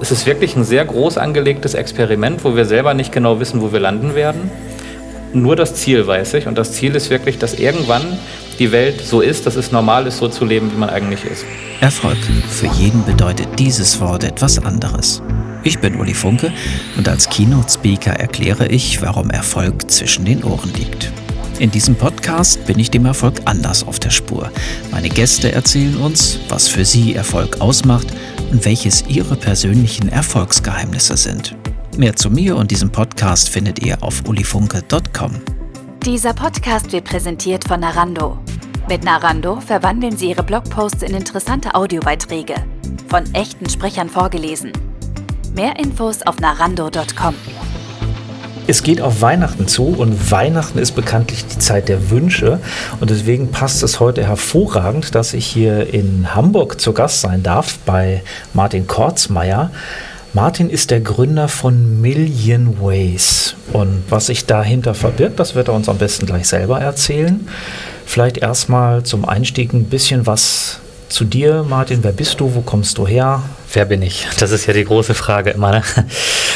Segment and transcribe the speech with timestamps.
[0.00, 3.72] Es ist wirklich ein sehr groß angelegtes Experiment, wo wir selber nicht genau wissen, wo
[3.72, 4.50] wir landen werden.
[5.32, 6.46] Nur das Ziel weiß ich.
[6.46, 8.18] Und das Ziel ist wirklich, dass irgendwann
[8.58, 11.44] die Welt so ist, dass es normal ist, so zu leben, wie man eigentlich ist.
[11.80, 12.16] Erfolg.
[12.48, 15.22] Für jeden bedeutet dieses Wort etwas anderes.
[15.62, 16.52] Ich bin Uli Funke
[16.96, 21.10] und als Keynote-Speaker erkläre ich, warum Erfolg zwischen den Ohren liegt.
[21.58, 24.50] In diesem Podcast bin ich dem Erfolg anders auf der Spur.
[24.90, 28.08] Meine Gäste erzählen uns, was für sie Erfolg ausmacht
[28.50, 31.56] und welches ihre persönlichen Erfolgsgeheimnisse sind.
[31.96, 35.40] Mehr zu mir und diesem Podcast findet ihr auf ulifunke.com.
[36.04, 38.38] Dieser Podcast wird präsentiert von Narando.
[38.86, 42.54] Mit Narando verwandeln Sie Ihre Blogposts in interessante Audiobeiträge,
[43.08, 44.72] von echten Sprechern vorgelesen.
[45.54, 47.34] Mehr Infos auf narando.com.
[48.68, 52.58] Es geht auf Weihnachten zu und Weihnachten ist bekanntlich die Zeit der Wünsche
[53.00, 57.78] und deswegen passt es heute hervorragend, dass ich hier in Hamburg zu Gast sein darf
[57.86, 58.22] bei
[58.54, 59.70] Martin Kortzmeier.
[60.32, 65.74] Martin ist der Gründer von Million Ways und was sich dahinter verbirgt, das wird er
[65.74, 67.46] uns am besten gleich selber erzählen.
[68.04, 72.02] Vielleicht erstmal zum Einstieg ein bisschen was zu dir, Martin.
[72.02, 72.54] Wer bist du?
[72.54, 73.42] Wo kommst du her?
[73.72, 74.26] Wer bin ich?
[74.38, 75.72] Das ist ja die große Frage immer.
[75.72, 75.82] Ne?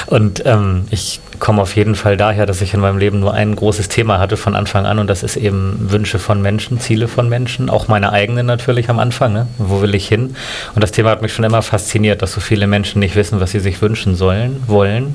[0.06, 3.56] Und ähm, ich komme auf jeden Fall daher, dass ich in meinem Leben nur ein
[3.56, 7.28] großes Thema hatte von Anfang an und das ist eben Wünsche von Menschen, Ziele von
[7.28, 9.32] Menschen, auch meine eigenen natürlich am Anfang.
[9.32, 9.46] Ne?
[9.58, 10.36] Wo will ich hin?
[10.74, 13.52] Und das Thema hat mich schon immer fasziniert, dass so viele Menschen nicht wissen, was
[13.52, 15.14] sie sich wünschen sollen, wollen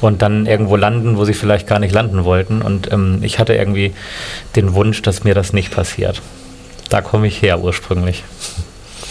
[0.00, 2.62] und dann irgendwo landen, wo sie vielleicht gar nicht landen wollten.
[2.62, 3.94] Und ähm, ich hatte irgendwie
[4.56, 6.20] den Wunsch, dass mir das nicht passiert.
[6.92, 8.22] Da komme ich her ursprünglich.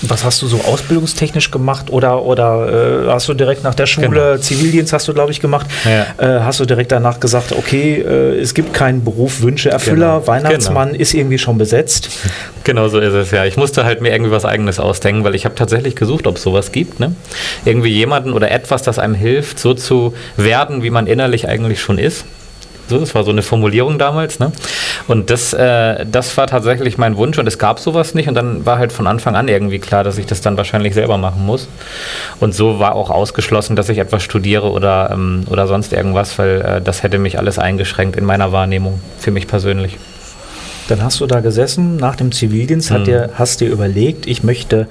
[0.04, 4.10] Was hast du so ausbildungstechnisch gemacht oder, oder äh, hast du direkt nach der Schule,
[4.10, 4.38] genau.
[4.38, 6.38] Zivildienst hast du, glaube ich, gemacht, ja.
[6.38, 10.28] äh, hast du direkt danach gesagt, okay, äh, es gibt keinen Beruf Wünscheerfüller, genau.
[10.28, 11.02] Weihnachtsmann genau.
[11.02, 12.10] ist irgendwie schon besetzt?
[12.64, 13.46] Genau so ist es, ja.
[13.46, 16.44] Ich musste halt mir irgendwie was Eigenes ausdenken, weil ich habe tatsächlich gesucht, ob es
[16.44, 17.00] sowas gibt.
[17.00, 17.16] Ne?
[17.66, 21.98] Irgendwie jemanden oder etwas, das einem hilft, so zu werden, wie man innerlich eigentlich schon
[21.98, 22.24] ist.
[22.92, 24.40] So, das war so eine Formulierung damals.
[24.40, 24.52] Ne?
[25.08, 28.28] Und das, äh, das war tatsächlich mein Wunsch und es gab sowas nicht.
[28.28, 31.18] Und dann war halt von Anfang an irgendwie klar, dass ich das dann wahrscheinlich selber
[31.18, 31.70] machen muss.
[32.42, 36.62] Und so war auch ausgeschlossen, dass ich etwas studiere oder, ähm, oder sonst irgendwas, weil
[36.62, 39.98] äh, das hätte mich alles eingeschränkt in meiner Wahrnehmung, für mich persönlich.
[40.90, 43.06] Dann hast du da gesessen nach dem Zivildienst, hm.
[43.06, 44.90] dir, hast dir überlegt, ich möchte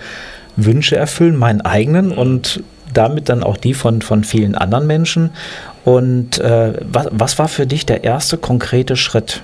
[0.56, 5.30] Wünsche erfüllen, meinen eigenen und damit dann auch die von, von vielen anderen Menschen.
[5.84, 9.42] Und äh, was, was war für dich der erste konkrete Schritt,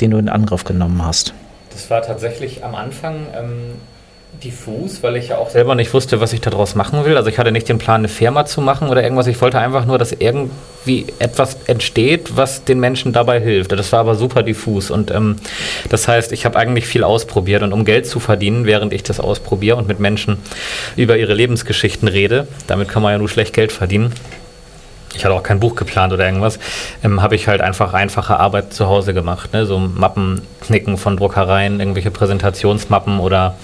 [0.00, 1.32] den du in Angriff genommen hast?
[1.70, 3.74] Das war tatsächlich am Anfang ähm,
[4.42, 7.16] diffus, weil ich ja auch selber nicht wusste, was ich daraus machen will.
[7.16, 9.26] Also ich hatte nicht den Plan, eine Firma zu machen oder irgendwas.
[9.26, 13.72] Ich wollte einfach nur, dass irgendwie etwas entsteht, was den Menschen dabei hilft.
[13.72, 14.90] Das war aber super diffus.
[14.90, 15.36] Und ähm,
[15.88, 17.62] das heißt, ich habe eigentlich viel ausprobiert.
[17.62, 20.38] Und um Geld zu verdienen, während ich das ausprobiere und mit Menschen
[20.96, 24.12] über ihre Lebensgeschichten rede, damit kann man ja nur schlecht Geld verdienen
[25.14, 26.58] ich hatte auch kein Buch geplant oder irgendwas,
[27.02, 29.52] ähm, habe ich halt einfach einfache Arbeit zu Hause gemacht.
[29.52, 29.66] Ne?
[29.66, 33.56] So Mappen knicken von Druckereien, irgendwelche Präsentationsmappen oder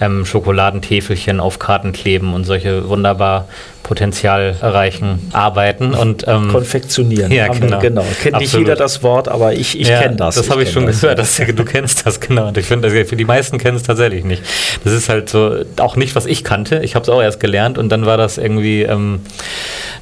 [0.00, 3.48] ähm, Schokoladentäfelchen auf Karten kleben und solche wunderbar
[3.82, 7.32] Potenzial erreichen, arbeiten und ähm, konfektionieren.
[7.32, 7.78] Ja, genau.
[7.80, 8.04] genau.
[8.22, 10.36] Kennt nicht jeder das Wort, aber ich, ich ja, kenne das.
[10.36, 11.00] Das habe ich, schon das.
[11.00, 12.48] gehört, dass du kennst das, genau.
[12.48, 14.42] Und ich finde, für die meisten kennen es tatsächlich nicht.
[14.84, 16.80] Das ist halt so auch nicht, was ich kannte.
[16.84, 19.20] Ich habe es auch erst gelernt und dann war das irgendwie ähm,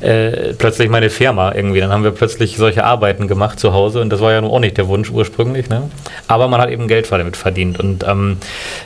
[0.01, 1.81] äh, plötzlich meine Firma irgendwie.
[1.81, 4.61] Dann haben wir plötzlich solche Arbeiten gemacht zu Hause und das war ja nun auch
[4.61, 5.69] nicht der Wunsch ursprünglich.
[5.69, 5.91] Ne?
[6.27, 8.39] Aber man hat eben Geld damit verdient und ähm,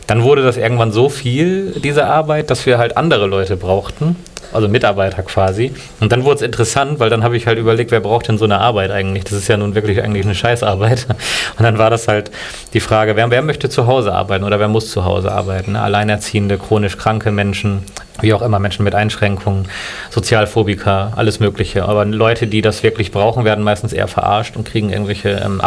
[0.06, 4.16] dann wurde das irgendwann so viel, diese Arbeit, dass wir halt andere Leute brauchten
[4.52, 5.72] also Mitarbeiter quasi.
[6.00, 8.44] Und dann wurde es interessant, weil dann habe ich halt überlegt, wer braucht denn so
[8.44, 9.24] eine Arbeit eigentlich?
[9.24, 11.06] Das ist ja nun wirklich eigentlich eine Scheißarbeit.
[11.58, 12.30] Und dann war das halt
[12.74, 15.72] die Frage, wer, wer möchte zu Hause arbeiten oder wer muss zu Hause arbeiten?
[15.72, 15.80] Ne?
[15.80, 17.84] Alleinerziehende, chronisch kranke Menschen,
[18.20, 19.68] wie auch immer, Menschen mit Einschränkungen,
[20.10, 21.84] Sozialphobiker, alles Mögliche.
[21.84, 25.60] Aber Leute, die das wirklich brauchen, werden meistens eher verarscht und kriegen irgendwelche ähm,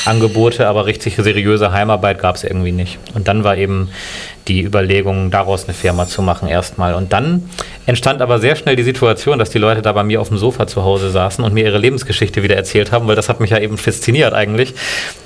[0.00, 2.98] Abzockangebote, aber richtig seriöse Heimarbeit gab es irgendwie nicht.
[3.14, 3.90] Und dann war eben
[4.48, 6.94] die Überlegung, daraus eine Firma zu machen erstmal.
[6.94, 7.48] Und dann
[7.86, 10.66] entstand aber sehr schnell die Situation, dass die Leute da bei mir auf dem Sofa
[10.66, 13.58] zu Hause saßen und mir ihre Lebensgeschichte wieder erzählt haben, weil das hat mich ja
[13.58, 14.74] eben fasziniert eigentlich.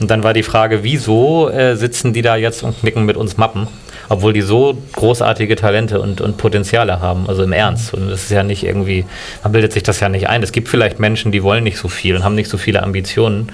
[0.00, 3.36] Und dann war die Frage, wieso äh, sitzen die da jetzt und knicken mit uns
[3.36, 3.68] Mappen?
[4.14, 7.92] Obwohl die so großartige Talente und, und Potenziale haben, also im Ernst.
[7.92, 9.04] Und das ist ja nicht irgendwie,
[9.42, 10.40] man bildet sich das ja nicht ein.
[10.44, 13.50] Es gibt vielleicht Menschen, die wollen nicht so viel und haben nicht so viele Ambitionen.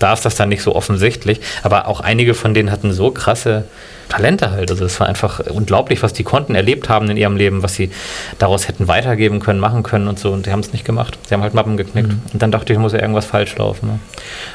[0.00, 1.40] Da ist das dann nicht so offensichtlich.
[1.62, 3.66] Aber auch einige von denen hatten so krasse
[4.08, 4.72] Talente halt.
[4.72, 7.90] Also es war einfach unglaublich, was die konnten, erlebt haben in ihrem Leben, was sie
[8.40, 10.32] daraus hätten weitergeben können, machen können und so.
[10.32, 11.18] Und die haben es nicht gemacht.
[11.28, 12.08] Sie haben halt Mappen geknickt.
[12.08, 12.22] Mhm.
[12.32, 13.86] Und dann dachte ich, muss ja irgendwas falsch laufen.
[13.86, 13.98] Ne?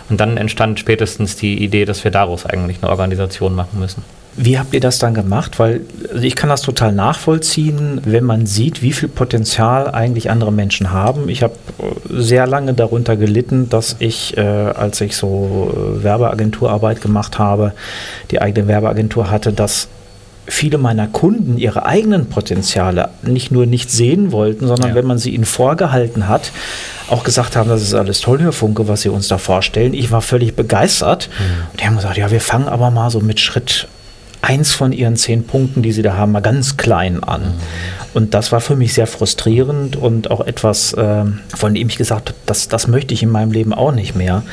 [0.09, 4.03] Und dann entstand spätestens die Idee, dass wir daraus eigentlich eine Organisation machen müssen.
[4.37, 5.59] Wie habt ihr das dann gemacht?
[5.59, 10.51] Weil also ich kann das total nachvollziehen, wenn man sieht, wie viel Potenzial eigentlich andere
[10.51, 11.29] Menschen haben.
[11.29, 11.53] Ich habe
[12.09, 17.71] sehr lange darunter gelitten, dass ich, äh, als ich so äh, Werbeagenturarbeit gemacht habe,
[18.31, 19.87] die eigene Werbeagentur hatte, dass
[20.47, 24.95] viele meiner Kunden ihre eigenen Potenziale nicht nur nicht sehen wollten, sondern ja.
[24.95, 26.51] wenn man sie ihnen vorgehalten hat,
[27.09, 29.93] auch gesagt haben, das ist alles toll, Herr Funke, was Sie uns da vorstellen.
[29.93, 31.29] Ich war völlig begeistert.
[31.39, 31.71] Mhm.
[31.71, 33.87] Und die haben gesagt, ja, wir fangen aber mal so mit Schritt
[34.45, 37.55] eins von ihren zehn Punkten, die sie da haben, mal ganz klein an.
[38.13, 41.25] Und das war für mich sehr frustrierend und auch etwas, äh,
[41.55, 44.43] von dem ich gesagt habe, das, das möchte ich in meinem Leben auch nicht mehr.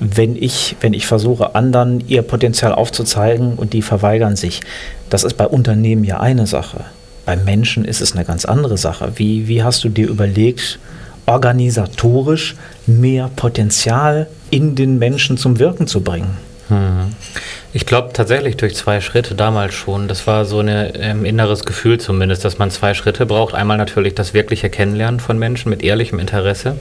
[0.00, 4.60] Wenn ich, wenn ich versuche, anderen ihr Potenzial aufzuzeigen und die verweigern sich.
[5.08, 6.84] Das ist bei Unternehmen ja eine Sache.
[7.24, 9.12] Bei Menschen ist es eine ganz andere Sache.
[9.14, 10.78] Wie, wie hast du dir überlegt,
[11.24, 12.56] organisatorisch
[12.86, 16.36] mehr Potenzial in den Menschen zum Wirken zu bringen?
[17.72, 20.08] Ich glaube tatsächlich durch zwei Schritte damals schon.
[20.08, 23.54] Das war so ein ähm, inneres Gefühl zumindest, dass man zwei Schritte braucht.
[23.54, 26.76] Einmal natürlich das wirkliche Kennenlernen von Menschen mit ehrlichem Interesse.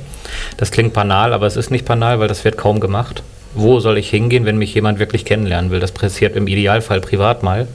[0.57, 3.23] Das klingt banal, aber es ist nicht banal, weil das wird kaum gemacht.
[3.53, 5.79] Wo soll ich hingehen, wenn mich jemand wirklich kennenlernen will?
[5.79, 7.67] Das passiert im Idealfall privat mal.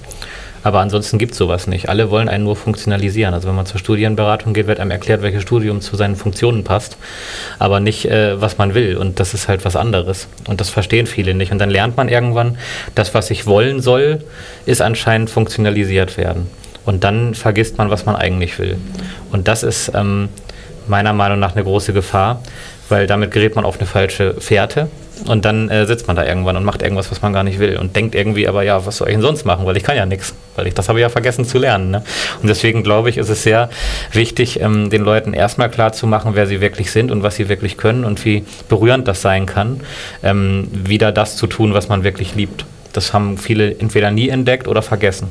[0.63, 1.89] Aber ansonsten gibt es sowas nicht.
[1.89, 3.35] Alle wollen einen nur funktionalisieren.
[3.35, 6.97] Also wenn man zur Studienberatung geht, wird einem erklärt, welches Studium zu seinen Funktionen passt,
[7.59, 8.97] aber nicht, äh, was man will.
[8.97, 10.29] Und das ist halt was anderes.
[10.49, 11.53] Und das verstehen viele nicht.
[11.53, 12.59] Und dann lernt man irgendwann,
[12.95, 14.23] das, was ich wollen soll,
[14.67, 16.49] ist anscheinend funktionalisiert werden.
[16.85, 18.77] Und dann vergisst man, was man eigentlich will.
[19.33, 20.29] Und das ist ähm,
[20.87, 22.43] meiner Meinung nach eine große Gefahr,
[22.89, 24.89] weil damit gerät man auf eine falsche Fährte
[25.27, 27.77] und dann äh, sitzt man da irgendwann und macht irgendwas, was man gar nicht will
[27.77, 30.07] und denkt irgendwie, aber ja, was soll ich denn sonst machen, weil ich kann ja
[30.07, 31.91] nichts, weil ich das habe ja vergessen zu lernen.
[31.91, 32.03] Ne?
[32.43, 33.71] Und deswegen glaube ich, ist es sehr
[34.13, 37.49] wichtig, ähm, den Leuten erstmal klar zu machen, wer sie wirklich sind und was sie
[37.49, 39.81] wirklich können und wie berührend das sein kann,
[40.23, 42.65] ähm, wieder das zu tun, was man wirklich liebt.
[42.93, 45.29] Das haben viele entweder nie entdeckt oder vergessen.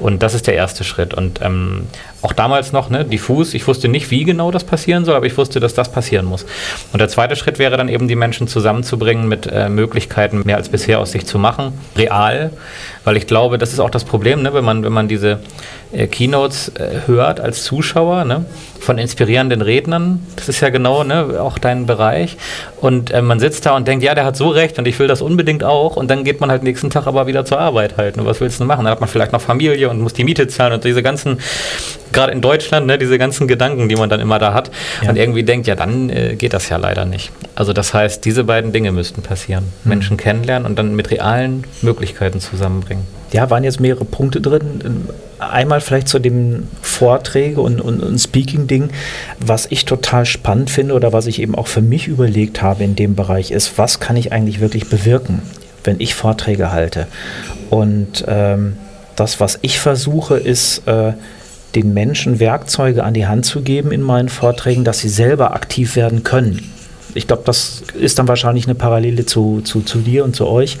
[0.00, 1.14] Und das ist der erste Schritt.
[1.14, 1.86] Und ähm,
[2.26, 5.36] auch damals noch, ne, diffus, ich wusste nicht, wie genau das passieren soll, aber ich
[5.36, 6.44] wusste, dass das passieren muss.
[6.92, 10.68] Und der zweite Schritt wäre dann eben, die Menschen zusammenzubringen mit äh, Möglichkeiten, mehr als
[10.68, 12.50] bisher aus sich zu machen, real,
[13.04, 15.38] weil ich glaube, das ist auch das Problem, ne, wenn, man, wenn man diese
[15.92, 18.44] äh, Keynotes äh, hört als Zuschauer, ne,
[18.80, 22.36] von inspirierenden Rednern, das ist ja genau ne, auch dein Bereich,
[22.80, 25.06] und äh, man sitzt da und denkt, ja, der hat so recht und ich will
[25.06, 28.18] das unbedingt auch, und dann geht man halt nächsten Tag aber wieder zur Arbeit halt,
[28.18, 28.84] und was willst du machen?
[28.84, 31.38] Dann hat man vielleicht noch Familie und muss die Miete zahlen und diese ganzen
[32.12, 34.70] gerade in Deutschland, ne, diese ganzen Gedanken, die man dann immer da hat
[35.02, 35.10] ja.
[35.10, 37.30] und irgendwie denkt, ja, dann äh, geht das ja leider nicht.
[37.54, 39.64] Also das heißt, diese beiden Dinge müssten passieren.
[39.84, 39.88] Mhm.
[39.88, 43.04] Menschen kennenlernen und dann mit realen Möglichkeiten zusammenbringen.
[43.32, 45.08] Ja, waren jetzt mehrere Punkte drin.
[45.38, 48.90] Einmal vielleicht zu dem Vorträge und, und, und Speaking-Ding.
[49.40, 52.96] Was ich total spannend finde oder was ich eben auch für mich überlegt habe in
[52.96, 55.42] dem Bereich ist, was kann ich eigentlich wirklich bewirken,
[55.84, 57.08] wenn ich Vorträge halte?
[57.68, 58.78] Und ähm,
[59.16, 61.12] das, was ich versuche, ist, äh,
[61.74, 65.96] den Menschen Werkzeuge an die Hand zu geben in meinen Vorträgen, dass sie selber aktiv
[65.96, 66.72] werden können
[67.16, 70.78] ich glaube, das ist dann wahrscheinlich eine Parallele zu, zu, zu dir und zu euch,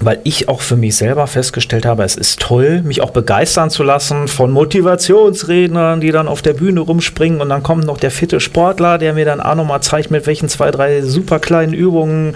[0.00, 3.82] weil ich auch für mich selber festgestellt habe, es ist toll, mich auch begeistern zu
[3.82, 8.40] lassen von Motivationsrednern, die dann auf der Bühne rumspringen und dann kommt noch der fitte
[8.40, 12.34] Sportler, der mir dann auch nochmal zeigt, mit welchen zwei, drei super kleinen Übungen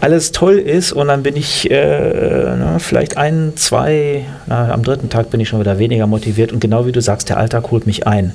[0.00, 5.08] alles toll ist und dann bin ich äh, na, vielleicht ein, zwei, na, am dritten
[5.08, 7.86] Tag bin ich schon wieder weniger motiviert und genau wie du sagst, der Alltag holt
[7.86, 8.32] mich ein.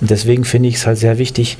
[0.00, 1.58] Und deswegen finde ich es halt sehr wichtig,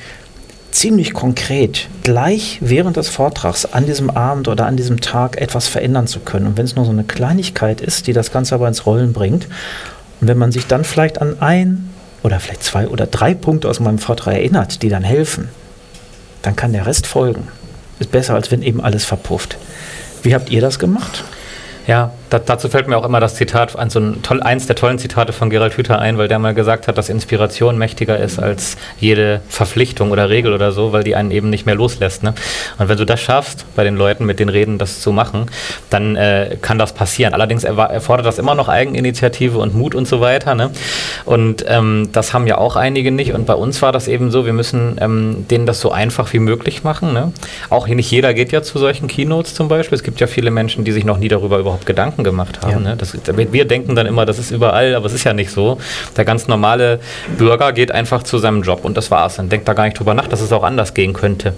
[0.71, 6.07] ziemlich konkret gleich während des Vortrags an diesem Abend oder an diesem Tag etwas verändern
[6.07, 6.47] zu können.
[6.47, 9.47] Und wenn es nur so eine Kleinigkeit ist, die das Ganze aber ins Rollen bringt,
[10.19, 11.89] und wenn man sich dann vielleicht an ein
[12.23, 15.49] oder vielleicht zwei oder drei Punkte aus meinem Vortrag erinnert, die dann helfen,
[16.43, 17.47] dann kann der Rest folgen.
[17.99, 19.57] Ist besser, als wenn eben alles verpufft.
[20.23, 21.23] Wie habt ihr das gemacht?
[21.87, 24.77] Ja, da, dazu fällt mir auch immer das Zitat, ein, so ein toll, eins der
[24.77, 28.39] tollen Zitate von Gerald Hüther ein, weil der mal gesagt hat, dass Inspiration mächtiger ist
[28.39, 32.23] als jede Verpflichtung oder Regel oder so, weil die einen eben nicht mehr loslässt.
[32.23, 32.33] Ne?
[32.79, 35.47] Und wenn du das schaffst, bei den Leuten mit den Reden das zu machen,
[35.89, 37.33] dann äh, kann das passieren.
[37.33, 40.55] Allerdings erfordert das immer noch Eigeninitiative und Mut und so weiter.
[40.55, 40.71] Ne?
[41.25, 43.33] Und ähm, das haben ja auch einige nicht.
[43.33, 46.39] Und bei uns war das eben so, wir müssen ähm, denen das so einfach wie
[46.39, 47.11] möglich machen.
[47.11, 47.33] Ne?
[47.69, 49.97] Auch nicht jeder geht ja zu solchen Keynotes zum Beispiel.
[49.97, 52.83] Es gibt ja viele Menschen, die sich noch nie darüber überhaupt Gedanken Gedanken gemacht haben.
[52.83, 52.91] Ja.
[52.91, 52.97] Ne?
[52.97, 55.77] Das, wir denken dann immer, das ist überall, aber es ist ja nicht so.
[56.15, 56.99] Der ganz normale
[57.37, 59.35] Bürger geht einfach zu seinem Job und das war's.
[59.35, 61.53] Dann denkt da gar nicht drüber nach, dass es auch anders gehen könnte.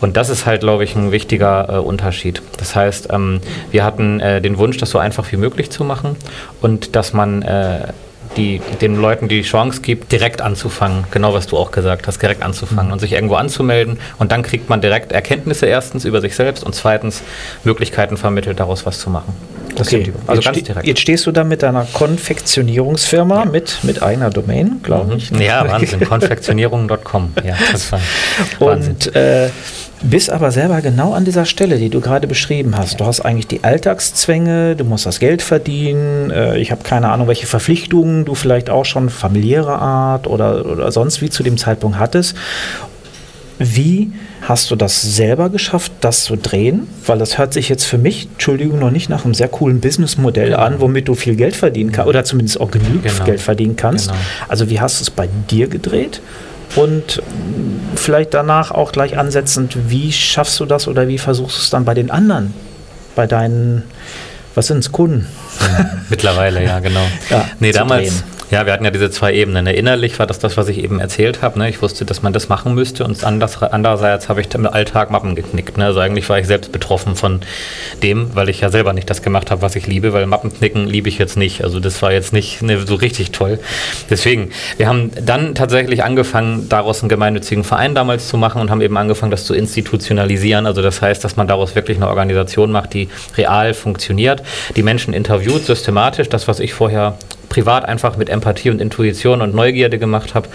[0.00, 2.42] Und das ist halt, glaube ich, ein wichtiger äh, Unterschied.
[2.58, 6.16] Das heißt, ähm, wir hatten äh, den Wunsch, das so einfach wie möglich zu machen
[6.60, 7.88] und dass man äh,
[8.36, 12.42] die, den Leuten die Chance gibt, direkt anzufangen, genau was du auch gesagt hast, direkt
[12.42, 12.94] anzufangen mhm.
[12.94, 13.98] und sich irgendwo anzumelden.
[14.18, 17.22] Und dann kriegt man direkt Erkenntnisse erstens über sich selbst und zweitens
[17.64, 19.34] Möglichkeiten vermittelt, daraus was zu machen.
[19.76, 20.86] Das okay, also jetzt, ganz direkt.
[20.86, 23.44] Jetzt stehst du da mit deiner Konfektionierungsfirma ja.
[23.44, 25.18] mit, mit eigener Domain, glaube mhm.
[25.18, 25.30] ich.
[25.30, 26.00] Ja, Wahnsinn.
[26.00, 27.32] Konfektionierung.com.
[27.44, 28.00] Ja, das war
[28.60, 28.92] Wahnsinn.
[28.92, 29.50] Und äh,
[30.02, 33.00] bist aber selber genau an dieser Stelle, die du gerade beschrieben hast.
[33.00, 36.30] Du hast eigentlich die Alltagszwänge, du musst das Geld verdienen.
[36.30, 40.92] Äh, ich habe keine Ahnung, welche Verpflichtungen du vielleicht auch schon familiäre Art oder, oder
[40.92, 42.36] sonst wie zu dem Zeitpunkt hattest.
[43.58, 44.12] Wie
[44.48, 46.86] hast du das selber geschafft, das zu drehen?
[47.06, 50.54] Weil das hört sich jetzt für mich, Entschuldigung, noch nicht nach einem sehr coolen Businessmodell
[50.54, 53.24] an, womit du viel Geld verdienen kannst oder zumindest auch genügend genau.
[53.24, 54.08] Geld verdienen kannst.
[54.08, 54.20] Genau.
[54.48, 56.20] Also wie hast du es bei dir gedreht?
[56.76, 57.22] Und
[57.94, 61.84] vielleicht danach auch gleich ansetzend, wie schaffst du das oder wie versuchst du es dann
[61.84, 62.52] bei den anderen,
[63.14, 63.84] bei deinen,
[64.54, 65.26] was sind es, Kunden?
[66.10, 67.06] Mittlerweile, ja, genau.
[67.30, 68.33] Ja, nee, damals, drehen.
[68.50, 69.66] Ja, wir hatten ja diese zwei Ebenen.
[69.66, 71.58] Innerlich war das das, was ich eben erzählt habe.
[71.58, 71.68] Ne?
[71.70, 75.34] Ich wusste, dass man das machen müsste und anders, andererseits habe ich im Alltag Mappen
[75.34, 75.78] geknickt.
[75.78, 75.86] Ne?
[75.86, 77.40] Also eigentlich war ich selbst betroffen von
[78.02, 81.08] dem, weil ich ja selber nicht das gemacht habe, was ich liebe, weil Mappenknicken liebe
[81.08, 81.64] ich jetzt nicht.
[81.64, 83.58] Also das war jetzt nicht ne, so richtig toll.
[84.10, 88.82] Deswegen, wir haben dann tatsächlich angefangen, daraus einen gemeinnützigen Verein damals zu machen und haben
[88.82, 90.66] eben angefangen, das zu institutionalisieren.
[90.66, 94.42] Also das heißt, dass man daraus wirklich eine Organisation macht, die real funktioniert,
[94.76, 97.16] die Menschen interviewt, systematisch, das, was ich vorher
[97.54, 100.48] privat einfach mit Empathie und Intuition und Neugierde gemacht habe,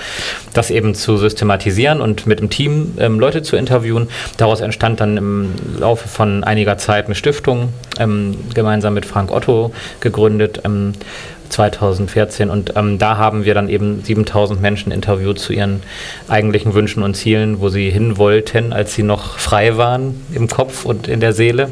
[0.54, 4.10] das eben zu systematisieren und mit dem Team ähm, Leute zu interviewen.
[4.36, 9.72] Daraus entstand dann im Laufe von einiger Zeit eine Stiftung, ähm, gemeinsam mit Frank Otto
[10.02, 10.62] gegründet.
[10.66, 10.92] Ähm,
[11.50, 15.82] 2014 und ähm, da haben wir dann eben 7000 Menschen interviewt zu ihren
[16.28, 20.86] eigentlichen Wünschen und Zielen, wo sie hin wollten, als sie noch frei waren im Kopf
[20.86, 21.70] und in der Seele.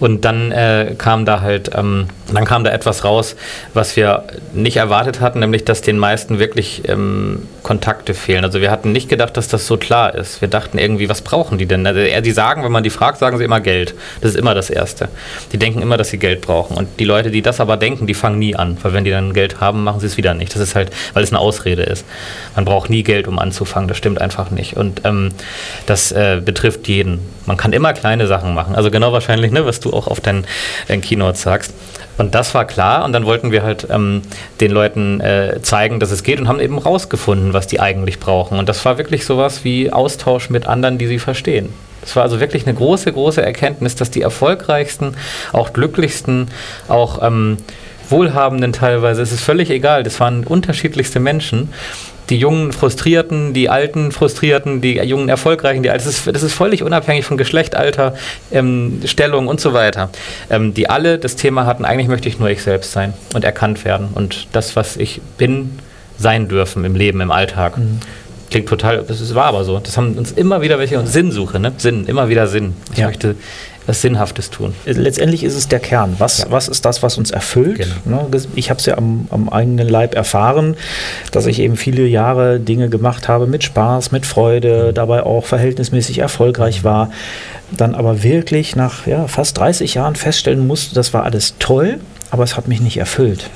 [0.00, 3.36] Und dann äh, kam da halt, ähm, dann kam da etwas raus,
[3.74, 8.44] was wir nicht erwartet hatten, nämlich dass den meisten wirklich ähm, Kontakte fehlen.
[8.44, 10.40] Also wir hatten nicht gedacht, dass das so klar ist.
[10.40, 11.86] Wir dachten irgendwie, was brauchen die denn?
[11.86, 13.94] Also die sagen, wenn man die fragt, sagen sie immer Geld.
[14.20, 15.08] Das ist immer das Erste.
[15.52, 16.76] Die denken immer, dass sie Geld brauchen.
[16.76, 19.32] Und die Leute, die das aber denken, die fangen nie an, weil wenn die dann
[19.32, 20.54] Geld haben, machen sie es wieder nicht.
[20.54, 22.04] Das ist halt, weil es eine Ausrede ist.
[22.54, 23.88] Man braucht nie Geld, um anzufangen.
[23.88, 24.76] Das stimmt einfach nicht.
[24.76, 25.30] Und ähm,
[25.86, 27.20] das äh, betrifft jeden.
[27.46, 28.74] Man kann immer kleine Sachen machen.
[28.74, 30.46] Also genau wahrscheinlich, ne, was du auch auf deinen,
[30.88, 31.72] deinen Keynotes sagst.
[32.18, 34.22] Und das war klar und dann wollten wir halt ähm,
[34.60, 38.58] den Leuten äh, zeigen, dass es geht und haben eben rausgefunden, was die eigentlich brauchen.
[38.58, 41.74] Und das war wirklich sowas wie Austausch mit anderen, die sie verstehen.
[42.02, 45.16] Es war also wirklich eine große, große Erkenntnis, dass die erfolgreichsten,
[45.52, 46.48] auch glücklichsten,
[46.88, 47.58] auch ähm,
[48.08, 51.70] Wohlhabenden teilweise, es ist völlig egal, das waren unterschiedlichste Menschen.
[52.28, 56.82] Die jungen Frustrierten, die alten Frustrierten, die jungen Erfolgreichen, die das ist, das ist völlig
[56.82, 58.14] unabhängig von Geschlecht, Alter,
[58.50, 60.10] ähm, Stellung und so weiter.
[60.50, 63.84] Ähm, die alle das Thema hatten, eigentlich möchte ich nur ich selbst sein und erkannt
[63.84, 65.78] werden und das, was ich bin,
[66.18, 67.78] sein dürfen im Leben, im Alltag.
[67.78, 68.00] Mhm.
[68.50, 69.78] Klingt total, das war aber so.
[69.78, 71.72] Das haben uns immer wieder welche, Sinnsuche, ne?
[71.78, 72.74] Sinn, immer wieder Sinn.
[72.92, 73.06] Ich ja.
[73.06, 73.34] möchte
[73.86, 74.74] was Sinnhaftes tun.
[74.84, 76.16] Letztendlich ist es der Kern.
[76.18, 76.46] Was, ja.
[76.50, 77.86] was ist das, was uns erfüllt?
[78.04, 78.28] Genau.
[78.28, 80.76] Ne, ich habe es ja am, am, eigenen Leib erfahren,
[81.30, 84.94] dass ich eben viele Jahre Dinge gemacht habe mit Spaß, mit Freude, mhm.
[84.94, 87.10] dabei auch verhältnismäßig erfolgreich war.
[87.76, 92.00] Dann aber wirklich nach ja, fast 30 Jahren feststellen musste, das war alles toll,
[92.30, 93.50] aber es hat mich nicht erfüllt.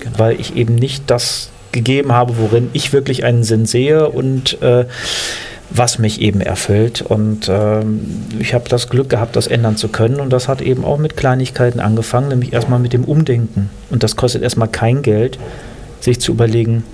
[0.00, 0.18] Genau.
[0.18, 4.86] Weil ich eben nicht das gegeben habe, worin ich wirklich einen Sinn sehe und äh,
[5.70, 7.02] was mich eben erfüllt.
[7.02, 8.00] Und ähm,
[8.38, 10.20] ich habe das Glück gehabt, das ändern zu können.
[10.20, 13.70] Und das hat eben auch mit Kleinigkeiten angefangen, nämlich erstmal mit dem Umdenken.
[13.90, 15.38] Und das kostet erstmal kein Geld,
[16.00, 16.84] sich zu überlegen,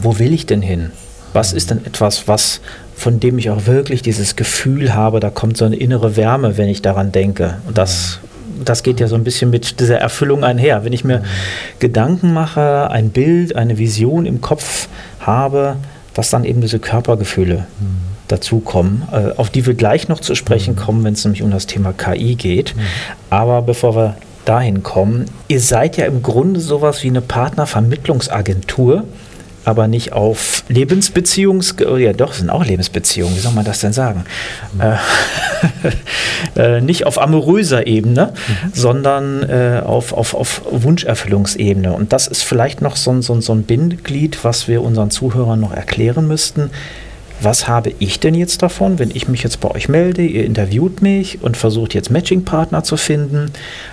[0.00, 0.90] wo will ich denn hin?
[1.32, 2.60] Was ist denn etwas, was
[3.00, 6.68] von dem ich auch wirklich dieses Gefühl habe, da kommt so eine innere Wärme, wenn
[6.68, 7.56] ich daran denke.
[7.66, 8.20] Und das,
[8.62, 10.84] das geht ja so ein bisschen mit dieser Erfüllung einher.
[10.84, 11.22] Wenn ich mir
[11.78, 15.76] Gedanken mache, ein Bild, eine Vision im Kopf habe,
[16.14, 20.74] dass dann eben diese Körpergefühle mhm dazukommen, äh, auf die wir gleich noch zu sprechen
[20.74, 20.78] mhm.
[20.78, 22.76] kommen, wenn es nämlich um das Thema KI geht.
[22.76, 22.80] Mhm.
[23.28, 29.04] Aber bevor wir dahin kommen, ihr seid ja im Grunde sowas wie eine Partnervermittlungsagentur
[29.70, 31.76] aber nicht auf Lebensbeziehungs...
[31.86, 33.34] Oh ja, doch, sind auch Lebensbeziehungen.
[33.36, 34.24] Wie soll man das denn sagen?
[34.74, 34.80] Mhm.
[36.56, 38.72] Äh, äh, nicht auf amoröser Ebene, mhm.
[38.74, 41.92] sondern äh, auf, auf, auf Wunscherfüllungsebene.
[41.92, 45.72] Und das ist vielleicht noch so, so, so ein Bindeglied, was wir unseren Zuhörern noch
[45.72, 46.70] erklären müssten
[47.42, 51.00] was habe ich denn jetzt davon, wenn ich mich jetzt bei euch melde, ihr interviewt
[51.00, 53.50] mich und versucht jetzt Matching-Partner zu finden?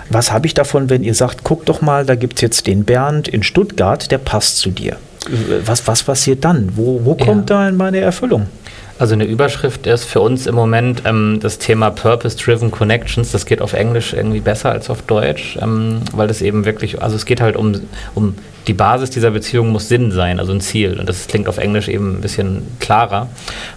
[0.09, 2.83] Was habe ich davon, wenn ihr sagt, guck doch mal, da gibt es jetzt den
[2.83, 4.97] Bernd in Stuttgart, der passt zu dir?
[5.65, 6.71] Was, was passiert dann?
[6.75, 7.69] Wo, wo kommt ja.
[7.69, 8.47] da meine Erfüllung?
[8.99, 13.31] Also eine Überschrift ist für uns im Moment ähm, das Thema Purpose-Driven Connections.
[13.31, 17.15] Das geht auf Englisch irgendwie besser als auf Deutsch, ähm, weil das eben wirklich, also
[17.15, 17.79] es geht halt um,
[18.15, 20.99] um die Basis dieser Beziehung muss Sinn sein, also ein Ziel.
[20.99, 23.29] Und das klingt auf Englisch eben ein bisschen klarer.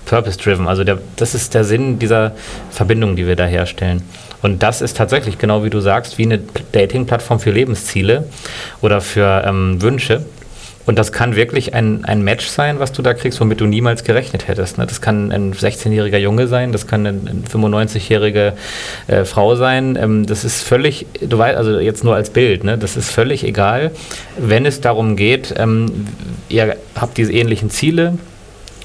[0.07, 0.67] purpose-driven.
[0.67, 2.33] Also der, das ist der Sinn dieser
[2.71, 4.03] Verbindung, die wir da herstellen.
[4.43, 6.41] Und das ist tatsächlich, genau wie du sagst, wie eine
[6.73, 8.25] Dating-Plattform für Lebensziele
[8.81, 10.25] oder für ähm, Wünsche.
[10.87, 14.03] Und das kann wirklich ein, ein Match sein, was du da kriegst, womit du niemals
[14.03, 14.79] gerechnet hättest.
[14.79, 14.87] Ne?
[14.87, 17.21] Das kann ein 16-jähriger Junge sein, das kann eine
[17.53, 18.55] 95-jährige
[19.07, 19.97] äh, Frau sein.
[20.01, 22.79] Ähm, das ist völlig, du weißt, also jetzt nur als Bild, ne?
[22.79, 23.91] das ist völlig egal,
[24.39, 26.07] wenn es darum geht, ähm,
[26.49, 28.19] ihr habt diese ähnlichen Ziele,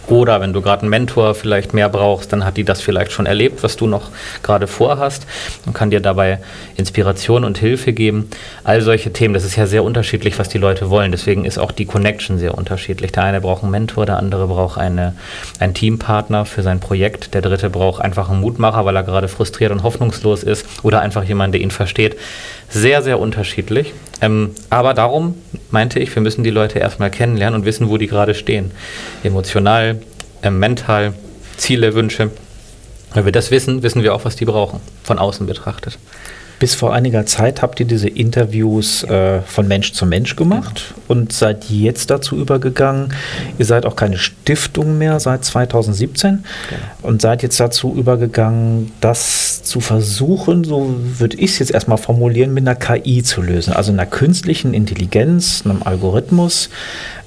[0.07, 3.25] oder wenn du gerade einen Mentor vielleicht mehr brauchst, dann hat die das vielleicht schon
[3.25, 4.09] erlebt, was du noch
[4.43, 5.25] gerade vorhast
[5.65, 6.39] und kann dir dabei
[6.77, 8.29] Inspiration und Hilfe geben.
[8.63, 11.11] All solche Themen, das ist ja sehr unterschiedlich, was die Leute wollen.
[11.11, 13.11] Deswegen ist auch die Connection sehr unterschiedlich.
[13.11, 15.15] Der eine braucht einen Mentor, der andere braucht eine,
[15.59, 19.71] einen Teampartner für sein Projekt, der dritte braucht einfach einen Mutmacher, weil er gerade frustriert
[19.71, 22.15] und hoffnungslos ist oder einfach jemanden, der ihn versteht.
[22.69, 23.93] Sehr, sehr unterschiedlich.
[24.21, 25.35] Ähm, aber darum
[25.71, 28.71] meinte ich, wir müssen die Leute erstmal kennenlernen und wissen, wo die gerade stehen.
[29.23, 29.94] Emotional,
[30.45, 31.13] äh, mental,
[31.57, 32.31] Ziele, Wünsche.
[33.13, 35.97] Wenn wir das wissen, wissen wir auch, was die brauchen, von außen betrachtet.
[36.57, 41.01] Bis vor einiger Zeit habt ihr diese Interviews äh, von Mensch zu Mensch gemacht genau.
[41.07, 43.13] und seid jetzt dazu übergegangen.
[43.57, 46.29] Ihr seid auch keine Stiftung mehr seit 2017
[46.69, 46.81] genau.
[47.01, 52.53] und seid jetzt dazu übergegangen, das zu versuchen, so würde ich es jetzt erstmal formulieren,
[52.53, 56.69] mit einer KI zu lösen, also einer künstlichen Intelligenz, einem Algorithmus.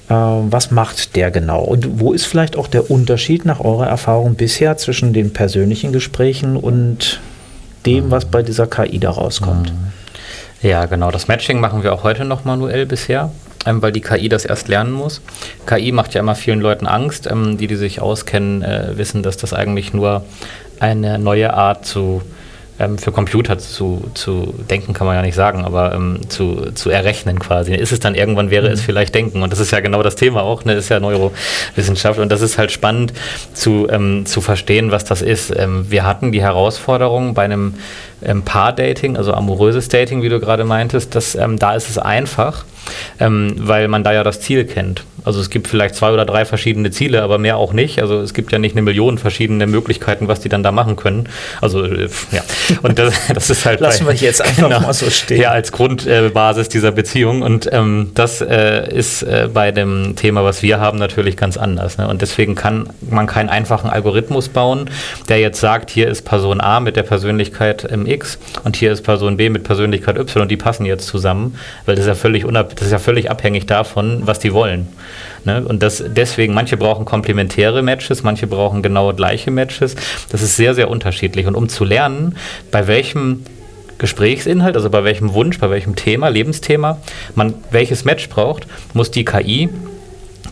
[0.09, 1.61] Äh, was macht der genau?
[1.61, 6.57] Und wo ist vielleicht auch der Unterschied nach eurer Erfahrung bisher zwischen den persönlichen Gesprächen
[6.57, 7.21] und
[7.85, 9.73] dem, was bei dieser KI da rauskommt.
[10.61, 11.11] Ja, genau.
[11.11, 13.31] Das Matching machen wir auch heute noch manuell bisher,
[13.65, 15.21] ähm, weil die KI das erst lernen muss.
[15.65, 17.27] KI macht ja immer vielen Leuten Angst.
[17.31, 20.23] Ähm, die, die sich auskennen, äh, wissen, dass das eigentlich nur
[20.79, 22.21] eine neue Art zu
[22.79, 26.89] ähm, für Computer zu, zu denken, kann man ja nicht sagen, aber ähm, zu, zu
[26.89, 27.73] errechnen quasi.
[27.75, 28.73] Ist es dann irgendwann, wäre mhm.
[28.73, 29.43] es vielleicht denken.
[29.43, 30.73] Und das ist ja genau das Thema auch, ne?
[30.73, 32.19] ist ja Neurowissenschaft.
[32.19, 33.13] Und das ist halt spannend
[33.53, 35.53] zu, ähm, zu verstehen, was das ist.
[35.55, 37.75] Ähm, wir hatten die Herausforderung bei einem
[38.23, 42.65] ähm, Paar-Dating, also amoröses Dating, wie du gerade meintest, dass, ähm, da ist es einfach,
[43.19, 45.03] weil man da ja das Ziel kennt.
[45.25, 48.01] Also es gibt vielleicht zwei oder drei verschiedene Ziele, aber mehr auch nicht.
[48.01, 51.29] Also es gibt ja nicht eine Million verschiedene Möglichkeiten, was die dann da machen können.
[51.61, 52.41] Also äh, ja,
[52.81, 55.41] und das, das ist halt lassen bei, wir jetzt einfach genau, mal so stehen.
[55.41, 60.43] Ja, als Grundbasis äh, dieser Beziehung und ähm, das äh, ist äh, bei dem Thema,
[60.43, 61.97] was wir haben, natürlich ganz anders.
[61.97, 62.07] Ne?
[62.07, 64.89] Und deswegen kann man keinen einfachen Algorithmus bauen,
[65.27, 69.03] der jetzt sagt, hier ist Person A mit der Persönlichkeit im X und hier ist
[69.03, 71.55] Person B mit Persönlichkeit Y und die passen jetzt zusammen,
[71.85, 74.87] weil das ist ja völlig das ist ja völlig abhängig davon, was die wollen.
[75.45, 75.63] Ne?
[75.65, 79.95] Und das, deswegen, manche brauchen komplementäre Matches, manche brauchen genau gleiche Matches.
[80.31, 81.47] Das ist sehr, sehr unterschiedlich.
[81.47, 82.35] Und um zu lernen,
[82.71, 83.43] bei welchem
[83.97, 86.99] Gesprächsinhalt, also bei welchem Wunsch, bei welchem Thema, Lebensthema,
[87.35, 89.69] man welches Match braucht, muss die KI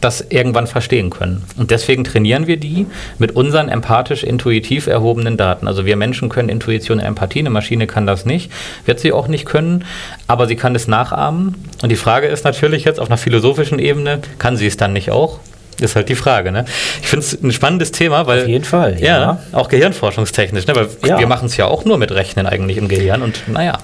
[0.01, 1.43] das irgendwann verstehen können.
[1.57, 5.67] Und deswegen trainieren wir die mit unseren empathisch intuitiv erhobenen Daten.
[5.67, 8.51] Also wir Menschen können Intuition und Empathie, eine Maschine kann das nicht,
[8.85, 9.85] wird sie auch nicht können,
[10.27, 11.55] aber sie kann es nachahmen.
[11.81, 15.11] Und die Frage ist natürlich jetzt auf einer philosophischen Ebene, kann sie es dann nicht
[15.11, 15.39] auch?
[15.79, 16.51] Ist halt die Frage.
[16.51, 16.65] Ne?
[17.01, 18.41] Ich finde es ein spannendes Thema, weil.
[18.41, 19.19] Auf jeden Fall, ja.
[19.19, 20.75] ja auch gehirnforschungstechnisch, ne?
[20.75, 21.19] weil ja.
[21.19, 23.77] wir machen es ja auch nur mit Rechnen eigentlich im Gehirn und naja.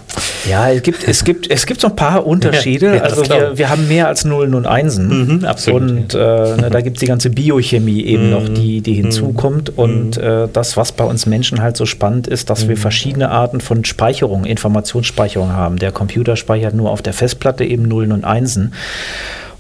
[0.50, 2.84] Ja, es gibt, es gibt, es gibt so ein paar Unterschiede.
[2.94, 5.38] Ja, also wir, wir haben mehr als Nullen und Einsen.
[5.38, 5.82] Mhm, absolut.
[5.82, 8.30] Und äh, ne, da gibt es die ganze Biochemie eben mhm.
[8.30, 9.72] noch, die, die hinzukommt.
[9.72, 9.84] Mhm.
[9.84, 12.82] Und äh, das, was bei uns Menschen halt so spannend ist, dass wir mhm.
[12.82, 15.78] verschiedene Arten von Speicherung, Informationsspeicherung haben.
[15.78, 18.74] Der Computer speichert nur auf der Festplatte eben Nullen und Einsen.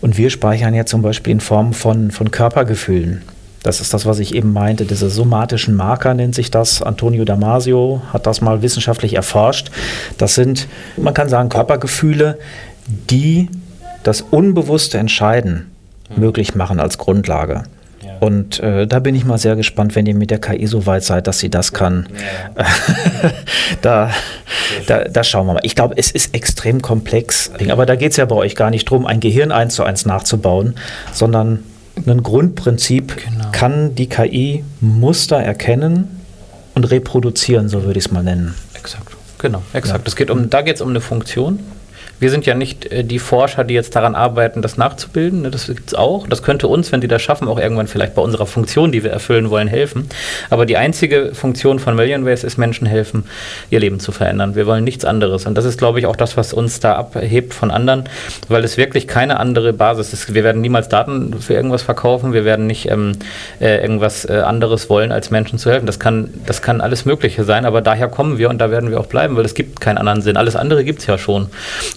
[0.03, 3.21] Und wir speichern ja zum Beispiel in Form von, von Körpergefühlen.
[3.63, 4.83] Das ist das, was ich eben meinte.
[4.83, 6.81] Diese somatischen Marker nennt sich das.
[6.81, 9.71] Antonio Damasio hat das mal wissenschaftlich erforscht.
[10.17, 12.37] Das sind, man kann sagen, Körpergefühle,
[12.85, 13.47] die
[14.03, 15.71] das unbewusste Entscheiden
[16.09, 16.19] mhm.
[16.19, 17.63] möglich machen als Grundlage.
[18.23, 21.03] Und äh, da bin ich mal sehr gespannt, wenn ihr mit der KI so weit
[21.03, 22.07] seid, dass sie das kann.
[22.55, 22.65] Ja.
[23.81, 24.11] da,
[24.87, 25.59] da, da schauen wir mal.
[25.63, 27.51] Ich glaube, es ist extrem komplex.
[27.69, 30.05] Aber da geht es ja bei euch gar nicht darum, ein Gehirn eins zu eins
[30.05, 30.75] nachzubauen,
[31.11, 31.65] sondern
[32.07, 33.51] ein Grundprinzip genau.
[33.51, 36.21] kann die KI Muster erkennen
[36.75, 38.55] und reproduzieren, so würde ich es mal nennen.
[38.73, 39.17] Exakt.
[39.39, 40.07] Genau, exakt.
[40.07, 40.15] Ja.
[40.15, 41.59] geht um, da geht es um eine Funktion
[42.23, 45.41] wir sind ja nicht äh, die Forscher, die jetzt daran arbeiten, das nachzubilden.
[45.41, 45.51] Ne?
[45.51, 46.25] Das gibt es auch.
[46.25, 49.11] Das könnte uns, wenn die das schaffen, auch irgendwann vielleicht bei unserer Funktion, die wir
[49.11, 50.07] erfüllen wollen, helfen.
[50.49, 53.25] Aber die einzige Funktion von Million Ways ist, Menschen helfen,
[53.69, 54.55] ihr Leben zu verändern.
[54.55, 55.45] Wir wollen nichts anderes.
[55.45, 58.05] Und das ist, glaube ich, auch das, was uns da abhebt von anderen,
[58.47, 60.33] weil es wirklich keine andere Basis ist.
[60.33, 62.31] Wir werden niemals Daten für irgendwas verkaufen.
[62.31, 63.17] Wir werden nicht ähm,
[63.59, 65.87] äh, irgendwas äh, anderes wollen, als Menschen zu helfen.
[65.87, 69.01] Das kann, das kann alles Mögliche sein, aber daher kommen wir und da werden wir
[69.01, 70.37] auch bleiben, weil es gibt keinen anderen Sinn.
[70.37, 71.47] Alles andere gibt es ja schon.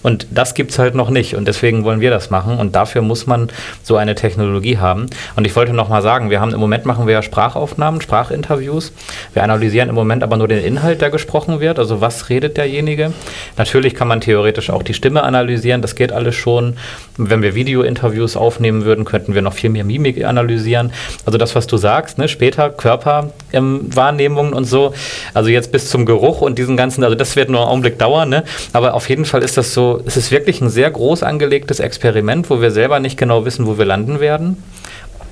[0.03, 1.35] Und Und das gibt es halt noch nicht.
[1.35, 2.57] Und deswegen wollen wir das machen.
[2.57, 3.49] Und dafür muss man
[3.83, 5.05] so eine Technologie haben.
[5.35, 8.93] Und ich wollte noch mal sagen, wir haben im Moment machen wir ja Sprachaufnahmen, Sprachinterviews.
[9.33, 11.77] Wir analysieren im Moment aber nur den Inhalt, der gesprochen wird.
[11.77, 13.13] Also was redet derjenige?
[13.57, 15.83] Natürlich kann man theoretisch auch die Stimme analysieren.
[15.83, 16.77] Das geht alles schon.
[17.17, 20.91] Wenn wir Videointerviews aufnehmen würden, könnten wir noch viel mehr Mimik analysieren.
[21.27, 22.27] Also das, was du sagst, ne?
[22.27, 24.95] später Körperwahrnehmungen ähm, und so.
[25.35, 28.29] Also jetzt bis zum Geruch und diesen ganzen, also das wird nur einen Augenblick dauern.
[28.29, 28.43] Ne?
[28.73, 32.49] Aber auf jeden Fall ist das so, es ist wirklich ein sehr groß angelegtes Experiment,
[32.49, 34.57] wo wir selber nicht genau wissen, wo wir landen werden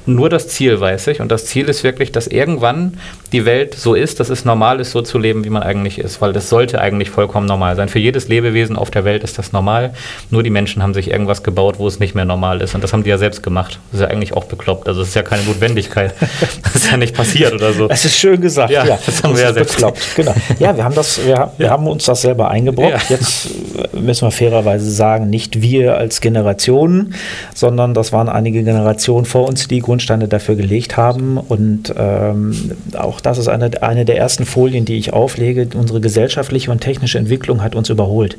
[0.05, 1.21] nur das Ziel weiß ich.
[1.21, 2.97] Und das Ziel ist wirklich, dass irgendwann
[3.31, 6.21] die Welt so ist, dass es normal ist, so zu leben, wie man eigentlich ist.
[6.21, 7.89] Weil das sollte eigentlich vollkommen normal sein.
[7.89, 9.93] Für jedes Lebewesen auf der Welt ist das normal.
[10.29, 12.75] Nur die Menschen haben sich irgendwas gebaut, wo es nicht mehr normal ist.
[12.75, 13.79] Und das haben die ja selbst gemacht.
[13.91, 14.87] Das ist ja eigentlich auch bekloppt.
[14.87, 16.13] Also es ist ja keine Notwendigkeit.
[16.63, 17.89] das ist ja nicht passiert oder so.
[17.89, 18.71] Es ist schön gesagt.
[18.71, 18.99] Ja, ja.
[19.05, 20.15] das haben das wir ja selbst bekloppt.
[20.15, 20.35] Genau.
[20.59, 23.09] Ja, wir haben, das, wir, wir haben uns das selber eingebrockt.
[23.09, 23.17] Ja.
[23.17, 23.49] Jetzt
[23.93, 27.13] müssen wir fairerweise sagen, nicht wir als Generation,
[27.53, 31.37] sondern das waren einige Generationen vor uns, die Grundsteine dafür gelegt haben.
[31.37, 35.69] Und ähm, auch das ist eine, eine der ersten Folien, die ich auflege.
[35.73, 38.37] Unsere gesellschaftliche und technische Entwicklung hat uns überholt.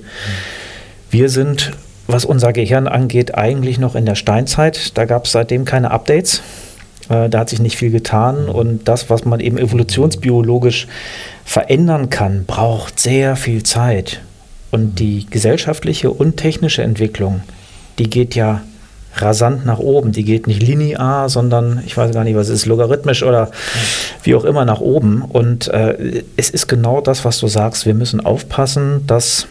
[1.10, 1.72] Wir sind,
[2.08, 4.98] was unser Gehirn angeht, eigentlich noch in der Steinzeit.
[4.98, 6.42] Da gab es seitdem keine Updates.
[7.08, 8.50] Äh, da hat sich nicht viel getan.
[8.50, 10.88] Und das, was man eben evolutionsbiologisch
[11.46, 14.20] verändern kann, braucht sehr viel Zeit.
[14.70, 17.40] Und die gesellschaftliche und technische Entwicklung,
[17.98, 18.60] die geht ja
[19.22, 20.12] rasant nach oben.
[20.12, 23.50] Die geht nicht linear, sondern ich weiß gar nicht, was es ist, logarithmisch oder
[24.22, 25.22] wie auch immer nach oben.
[25.22, 27.86] Und äh, es ist genau das, was du sagst.
[27.86, 29.46] Wir müssen aufpassen, dass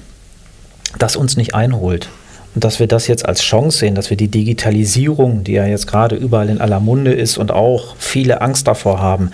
[0.99, 2.09] das uns nicht einholt.
[2.53, 5.87] Und dass wir das jetzt als Chance sehen, dass wir die Digitalisierung, die ja jetzt
[5.87, 9.31] gerade überall in aller Munde ist und auch viele Angst davor haben,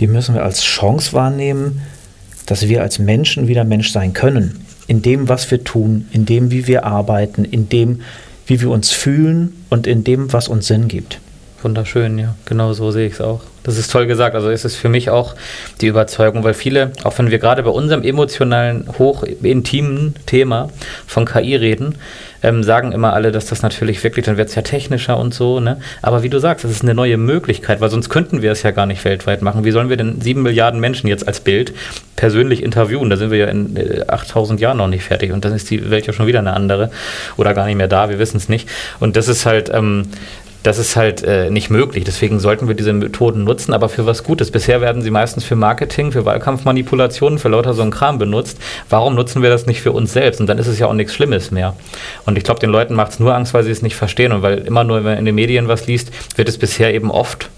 [0.00, 1.82] die müssen wir als Chance wahrnehmen,
[2.46, 4.64] dass wir als Menschen wieder Mensch sein können.
[4.86, 8.00] In dem, was wir tun, in dem, wie wir arbeiten, in dem,
[8.52, 11.20] wie wir uns fühlen und in dem, was uns Sinn gibt.
[11.62, 12.34] Wunderschön, ja.
[12.44, 13.40] Genau so sehe ich es auch.
[13.62, 14.34] Das ist toll gesagt.
[14.34, 15.36] Also ist es für mich auch
[15.80, 20.68] die Überzeugung, weil viele, auch wenn wir gerade bei unserem emotionalen, hoch intimen Thema
[21.06, 21.94] von KI reden,
[22.42, 25.60] ähm, sagen immer alle, dass das natürlich wirklich, dann wird es ja technischer und so,
[25.60, 25.78] ne?
[26.02, 28.70] Aber wie du sagst, das ist eine neue Möglichkeit, weil sonst könnten wir es ja
[28.70, 29.64] gar nicht weltweit machen.
[29.64, 31.72] Wie sollen wir denn sieben Milliarden Menschen jetzt als Bild
[32.16, 33.10] persönlich interviewen?
[33.10, 35.90] Da sind wir ja in äh, 8000 Jahren noch nicht fertig und dann ist die
[35.90, 36.90] Welt ja schon wieder eine andere
[37.36, 38.68] oder gar nicht mehr da, wir wissen es nicht.
[39.00, 40.06] Und das ist halt, ähm,
[40.62, 42.04] das ist halt äh, nicht möglich.
[42.04, 44.50] Deswegen sollten wir diese Methoden nutzen, aber für was Gutes.
[44.50, 48.58] Bisher werden sie meistens für Marketing, für Wahlkampfmanipulationen, für lauter so ein Kram benutzt.
[48.88, 50.40] Warum nutzen wir das nicht für uns selbst?
[50.40, 51.74] Und dann ist es ja auch nichts Schlimmes mehr.
[52.26, 54.32] Und ich glaube, den Leuten macht es nur Angst, weil sie es nicht verstehen.
[54.32, 57.10] Und weil immer nur, wenn man in den Medien was liest, wird es bisher eben
[57.10, 57.50] oft,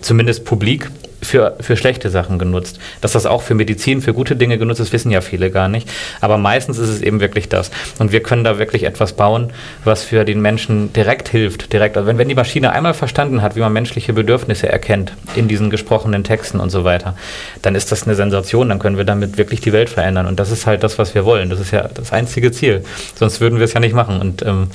[0.00, 0.90] zumindest publik,
[1.30, 2.78] für, für schlechte Sachen genutzt.
[3.00, 5.88] Dass das auch für Medizin, für gute Dinge genutzt ist, wissen ja viele gar nicht.
[6.20, 7.70] Aber meistens ist es eben wirklich das.
[7.98, 9.52] Und wir können da wirklich etwas bauen,
[9.84, 11.72] was für den Menschen direkt hilft.
[11.72, 11.96] Direkt.
[11.96, 15.70] Also wenn, wenn die Maschine einmal verstanden hat, wie man menschliche Bedürfnisse erkennt in diesen
[15.70, 17.16] gesprochenen Texten und so weiter,
[17.62, 18.68] dann ist das eine Sensation.
[18.68, 20.26] Dann können wir damit wirklich die Welt verändern.
[20.26, 21.48] Und das ist halt das, was wir wollen.
[21.48, 22.84] Das ist ja das einzige Ziel.
[23.14, 24.20] Sonst würden wir es ja nicht machen.
[24.20, 24.68] Und ähm,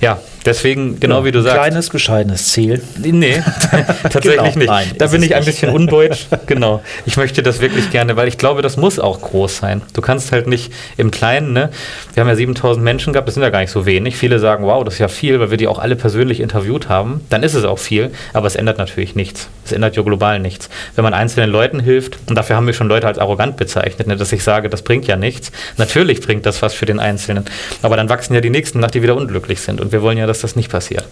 [0.00, 1.56] ja, deswegen, genau ja, wie du sagst.
[1.56, 2.82] Kleines, bescheidenes Ziel.
[2.98, 3.42] Nee,
[4.02, 4.66] tatsächlich genau, nicht.
[4.66, 6.26] Nein, da bin ich ein bisschen undeutsch.
[6.46, 6.82] genau.
[7.04, 9.82] Ich möchte das wirklich gerne, weil ich glaube, das muss auch groß sein.
[9.92, 11.70] Du kannst halt nicht im Kleinen, ne?
[12.14, 14.16] Wir haben ja 7000 Menschen gehabt, das sind ja gar nicht so wenig.
[14.16, 17.20] Viele sagen, wow, das ist ja viel, weil wir die auch alle persönlich interviewt haben.
[17.28, 19.48] Dann ist es auch viel, aber es ändert natürlich nichts.
[19.66, 20.70] Es ändert ja global nichts.
[20.94, 24.16] Wenn man einzelnen Leuten hilft, und dafür haben wir schon Leute als arrogant bezeichnet, ne,
[24.16, 25.52] dass ich sage, das bringt ja nichts.
[25.76, 27.44] Natürlich bringt das was für den Einzelnen.
[27.82, 29.80] Aber dann wachsen ja die Nächsten nach, die wieder unglücklich sind.
[29.80, 31.04] Und und wir wollen ja, dass das nicht passiert.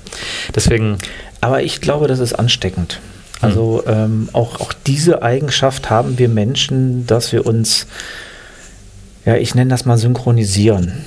[0.55, 0.99] Deswegen.
[1.41, 3.01] Aber ich glaube, das ist ansteckend.
[3.41, 3.95] Also hm.
[3.95, 7.87] ähm, auch, auch diese Eigenschaft haben wir Menschen, dass wir uns,
[9.25, 11.05] ja, ich nenne das mal synchronisieren.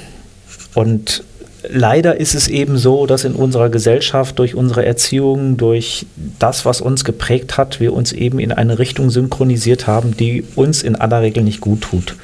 [0.73, 1.23] Und
[1.69, 6.05] leider ist es eben so, dass in unserer Gesellschaft durch unsere Erziehung, durch
[6.39, 10.83] das, was uns geprägt hat, wir uns eben in eine Richtung synchronisiert haben, die uns
[10.83, 12.15] in aller Regel nicht gut tut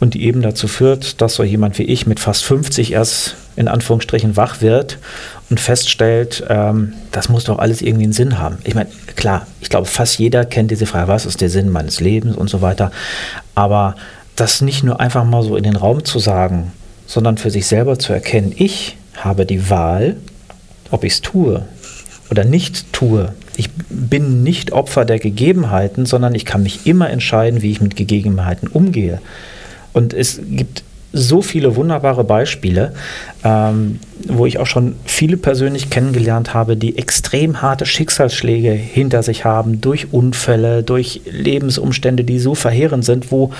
[0.00, 3.68] und die eben dazu führt, dass so jemand wie ich mit fast 50 erst in
[3.68, 4.98] Anführungsstrichen wach wird
[5.48, 8.58] und feststellt, ähm, das muss doch alles irgendwie einen Sinn haben.
[8.64, 12.00] Ich meine, klar, ich glaube, fast jeder kennt diese Frage, was ist der Sinn meines
[12.00, 12.90] Lebens und so weiter.
[13.54, 13.94] Aber
[14.34, 16.72] das nicht nur einfach mal so in den Raum zu sagen,
[17.06, 20.16] sondern für sich selber zu erkennen, ich habe die Wahl,
[20.90, 21.64] ob ich es tue
[22.30, 23.32] oder nicht tue.
[23.56, 27.96] Ich bin nicht Opfer der Gegebenheiten, sondern ich kann mich immer entscheiden, wie ich mit
[27.96, 29.20] Gegebenheiten umgehe.
[29.92, 30.82] Und es gibt
[31.16, 32.92] so viele wunderbare Beispiele,
[33.44, 33.98] ähm,
[34.28, 39.80] wo ich auch schon viele persönlich kennengelernt habe, die extrem harte Schicksalsschläge hinter sich haben,
[39.80, 43.50] durch Unfälle, durch Lebensumstände, die so verheerend sind, wo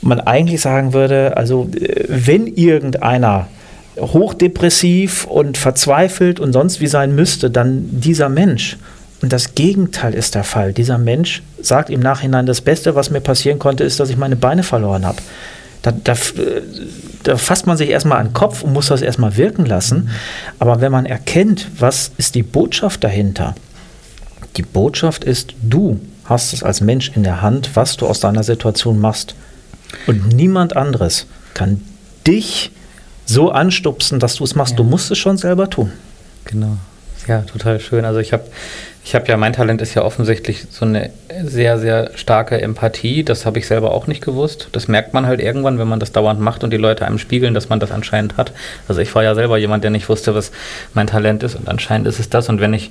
[0.00, 3.48] man eigentlich sagen würde, also äh, wenn irgendeiner
[3.98, 8.76] hochdepressiv und verzweifelt und sonst wie sein müsste, dann dieser Mensch.
[9.22, 10.72] Und das Gegenteil ist der Fall.
[10.72, 14.36] Dieser Mensch sagt im Nachhinein, das Beste, was mir passieren konnte, ist, dass ich meine
[14.36, 15.18] Beine verloren habe.
[15.82, 16.14] Da, da,
[17.22, 20.10] da, fasst man sich erstmal an den Kopf und muss das erstmal wirken lassen.
[20.58, 23.54] Aber wenn man erkennt, was ist die Botschaft dahinter,
[24.56, 28.42] die Botschaft ist, du hast es als Mensch in der Hand, was du aus deiner
[28.42, 29.34] Situation machst.
[30.06, 31.80] Und niemand anderes kann
[32.26, 32.72] dich
[33.26, 34.72] so anstupsen, dass du es machst.
[34.72, 34.78] Ja.
[34.78, 35.92] Du musst es schon selber tun.
[36.44, 36.76] Genau.
[37.26, 38.04] Ja, total schön.
[38.04, 38.44] Also ich habe
[39.06, 41.10] ich habe ja, mein Talent ist ja offensichtlich so eine
[41.44, 43.22] sehr, sehr starke Empathie.
[43.22, 44.68] Das habe ich selber auch nicht gewusst.
[44.72, 47.54] Das merkt man halt irgendwann, wenn man das dauernd macht und die Leute einem spiegeln,
[47.54, 48.52] dass man das anscheinend hat.
[48.88, 50.50] Also ich war ja selber jemand, der nicht wusste, was
[50.92, 52.48] mein Talent ist und anscheinend ist es das.
[52.48, 52.90] Und wenn ich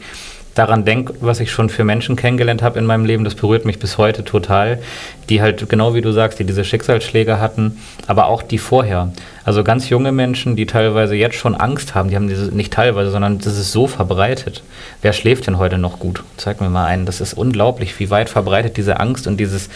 [0.54, 3.80] daran denke, was ich schon für Menschen kennengelernt habe in meinem Leben, das berührt mich
[3.80, 4.80] bis heute total,
[5.28, 9.12] die halt genau wie du sagst, die diese Schicksalsschläge hatten, aber auch die vorher.
[9.45, 13.12] Also ganz junge Menschen, die teilweise jetzt schon Angst haben, die haben diese nicht teilweise,
[13.12, 14.63] sondern das ist so verbreitet.
[15.03, 16.23] Wer schläft denn heute noch gut?
[16.36, 17.05] Zeig mir mal einen.
[17.05, 19.69] Das ist unglaublich, wie weit verbreitet diese Angst und dieses,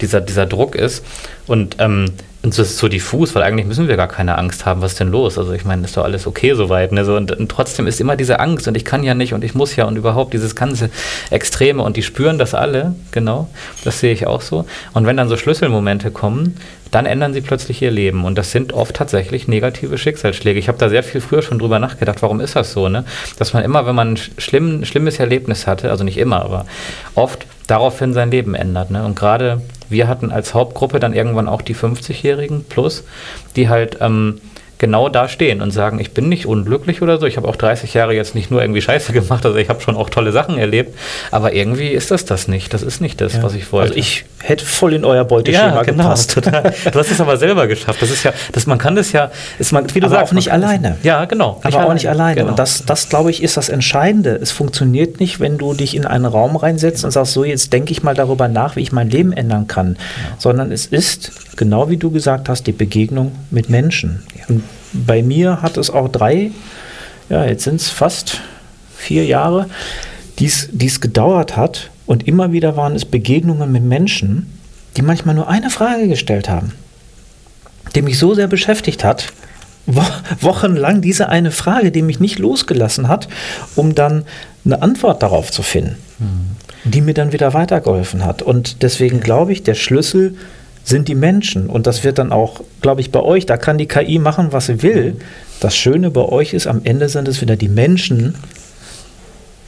[0.00, 1.04] dieser, dieser Druck ist.
[1.48, 4.80] Und ähm, und das ist so diffus, weil eigentlich müssen wir gar keine Angst haben,
[4.80, 5.38] was ist denn los?
[5.38, 6.92] Also ich meine, ist doch alles okay soweit.
[6.92, 7.04] Ne?
[7.04, 9.54] So, und, und, trotzdem ist immer diese Angst und ich kann ja nicht und ich
[9.56, 10.88] muss ja und überhaupt dieses ganze
[11.30, 13.50] Extreme und die spüren das alle, genau,
[13.82, 14.66] das sehe ich auch so.
[14.94, 16.56] Und wenn dann so Schlüsselmomente kommen,
[16.90, 18.24] dann ändern sie plötzlich ihr Leben.
[18.24, 20.58] Und das sind oft tatsächlich negative Schicksalsschläge.
[20.58, 23.04] Ich habe da sehr viel früher schon drüber nachgedacht, warum ist das so, ne?
[23.38, 26.66] Dass man immer, wenn man ein schlimm, schlimmes Erlebnis hatte, also nicht immer, aber
[27.14, 28.90] oft daraufhin sein Leben ändert.
[28.90, 29.04] Ne?
[29.04, 33.04] Und gerade wir hatten als Hauptgruppe dann irgendwann auch die 50-Jährigen plus,
[33.56, 34.40] die halt ähm,
[34.78, 37.26] genau da stehen und sagen, ich bin nicht unglücklich oder so.
[37.26, 39.96] Ich habe auch 30 Jahre jetzt nicht nur irgendwie Scheiße gemacht, also ich habe schon
[39.96, 40.96] auch tolle Sachen erlebt,
[41.30, 42.72] aber irgendwie ist das das nicht.
[42.72, 43.42] Das ist nicht das, ja.
[43.42, 43.90] was ich wollte.
[43.90, 46.32] Also ich hätte voll in euer Beuteschema ja, genau, gepasst.
[46.32, 46.74] Total.
[46.92, 48.00] Du hast es aber selber geschafft.
[48.00, 50.34] Das ist ja, das, man kann das ja, ist man, wie du aber sagst, auch
[50.34, 50.96] nicht alleine.
[51.02, 51.60] Ja, genau.
[51.62, 52.36] Aber auch nicht alleine.
[52.36, 52.50] Genau.
[52.50, 54.38] Und das, das glaube ich, ist das Entscheidende.
[54.40, 57.92] Es funktioniert nicht, wenn du dich in einen Raum reinsetzt und sagst, so jetzt denke
[57.92, 60.36] ich mal darüber nach, wie ich mein Leben ändern kann, ja.
[60.38, 64.22] sondern es ist genau wie du gesagt hast, die Begegnung mit Menschen.
[64.48, 66.50] Und bei mir hat es auch drei,
[67.28, 68.40] ja, jetzt sind es fast
[68.96, 69.66] vier Jahre,
[70.38, 71.90] die es gedauert hat.
[72.06, 74.58] Und immer wieder waren es Begegnungen mit Menschen,
[74.96, 76.72] die manchmal nur eine Frage gestellt haben,
[77.94, 79.32] die mich so sehr beschäftigt hat,
[79.86, 80.02] wo,
[80.40, 83.28] wochenlang diese eine Frage, die mich nicht losgelassen hat,
[83.76, 84.24] um dann
[84.64, 86.56] eine Antwort darauf zu finden, mhm.
[86.90, 88.42] die mir dann wieder weitergeholfen hat.
[88.42, 90.36] Und deswegen glaube ich, der Schlüssel
[90.88, 91.68] sind die Menschen.
[91.68, 94.66] Und das wird dann auch, glaube ich, bei euch, da kann die KI machen, was
[94.66, 95.16] sie will.
[95.60, 98.34] Das Schöne bei euch ist, am Ende sind es wieder die Menschen,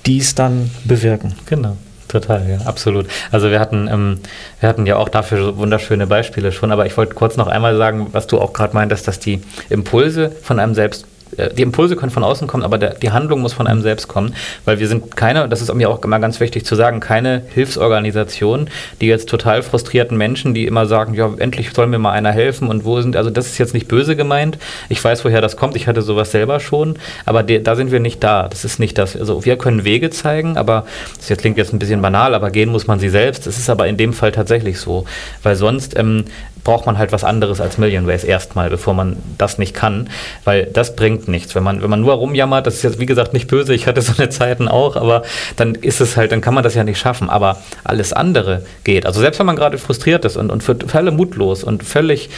[0.06, 1.34] die es dann bewirken.
[1.46, 1.76] Genau.
[2.08, 3.06] Total, ja, absolut.
[3.30, 4.18] Also wir hatten, ähm,
[4.58, 8.08] wir hatten ja auch dafür wunderschöne Beispiele schon, aber ich wollte kurz noch einmal sagen,
[8.10, 12.24] was du auch gerade meintest, dass die Impulse von einem selbst die Impulse können von
[12.24, 15.48] außen kommen, aber der, die Handlung muss von einem selbst kommen, weil wir sind keine,
[15.48, 18.68] das ist mir auch immer ganz wichtig zu sagen, keine Hilfsorganisation,
[19.00, 22.68] die jetzt total frustrierten Menschen, die immer sagen, ja, endlich soll mir mal einer helfen
[22.68, 25.76] und wo sind, also das ist jetzt nicht böse gemeint, ich weiß, woher das kommt,
[25.76, 28.98] ich hatte sowas selber schon, aber de, da sind wir nicht da, das ist nicht
[28.98, 30.86] das, also wir können Wege zeigen, aber
[31.28, 33.86] das klingt jetzt ein bisschen banal, aber gehen muss man sie selbst, das ist aber
[33.86, 35.04] in dem Fall tatsächlich so,
[35.42, 36.24] weil sonst ähm,
[36.64, 40.08] braucht man halt was anderes als Million Ways erstmal, bevor man das nicht kann,
[40.44, 41.54] weil das bringt nichts.
[41.54, 44.02] Wenn man, wenn man nur rumjammert, das ist jetzt wie gesagt nicht böse, ich hatte
[44.02, 45.22] so eine Zeiten auch, aber
[45.56, 47.30] dann ist es halt, dann kann man das ja nicht schaffen.
[47.30, 49.06] Aber alles andere geht.
[49.06, 52.30] Also selbst wenn man gerade frustriert ist und, und für Fälle mutlos und völlig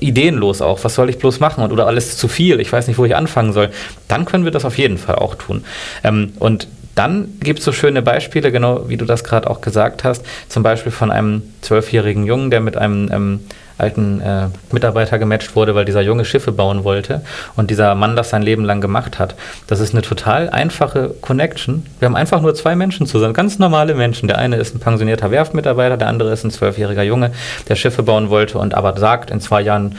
[0.00, 2.98] ideenlos auch, was soll ich bloß machen und oder alles zu viel, ich weiß nicht,
[2.98, 3.70] wo ich anfangen soll,
[4.08, 5.64] dann können wir das auf jeden Fall auch tun.
[6.02, 10.02] Ähm, und dann gibt es so schöne Beispiele, genau wie du das gerade auch gesagt
[10.02, 13.40] hast, zum Beispiel von einem zwölfjährigen Jungen, der mit einem ähm,
[13.78, 17.20] alten äh, Mitarbeiter gematcht wurde, weil dieser Junge Schiffe bauen wollte
[17.56, 19.34] und dieser Mann das sein Leben lang gemacht hat.
[19.66, 21.84] Das ist eine total einfache Connection.
[21.98, 24.28] Wir haben einfach nur zwei Menschen zusammen, ganz normale Menschen.
[24.28, 27.32] Der eine ist ein pensionierter Werftmitarbeiter, der andere ist ein zwölfjähriger Junge,
[27.68, 29.96] der Schiffe bauen wollte und aber sagt, in zwei Jahren,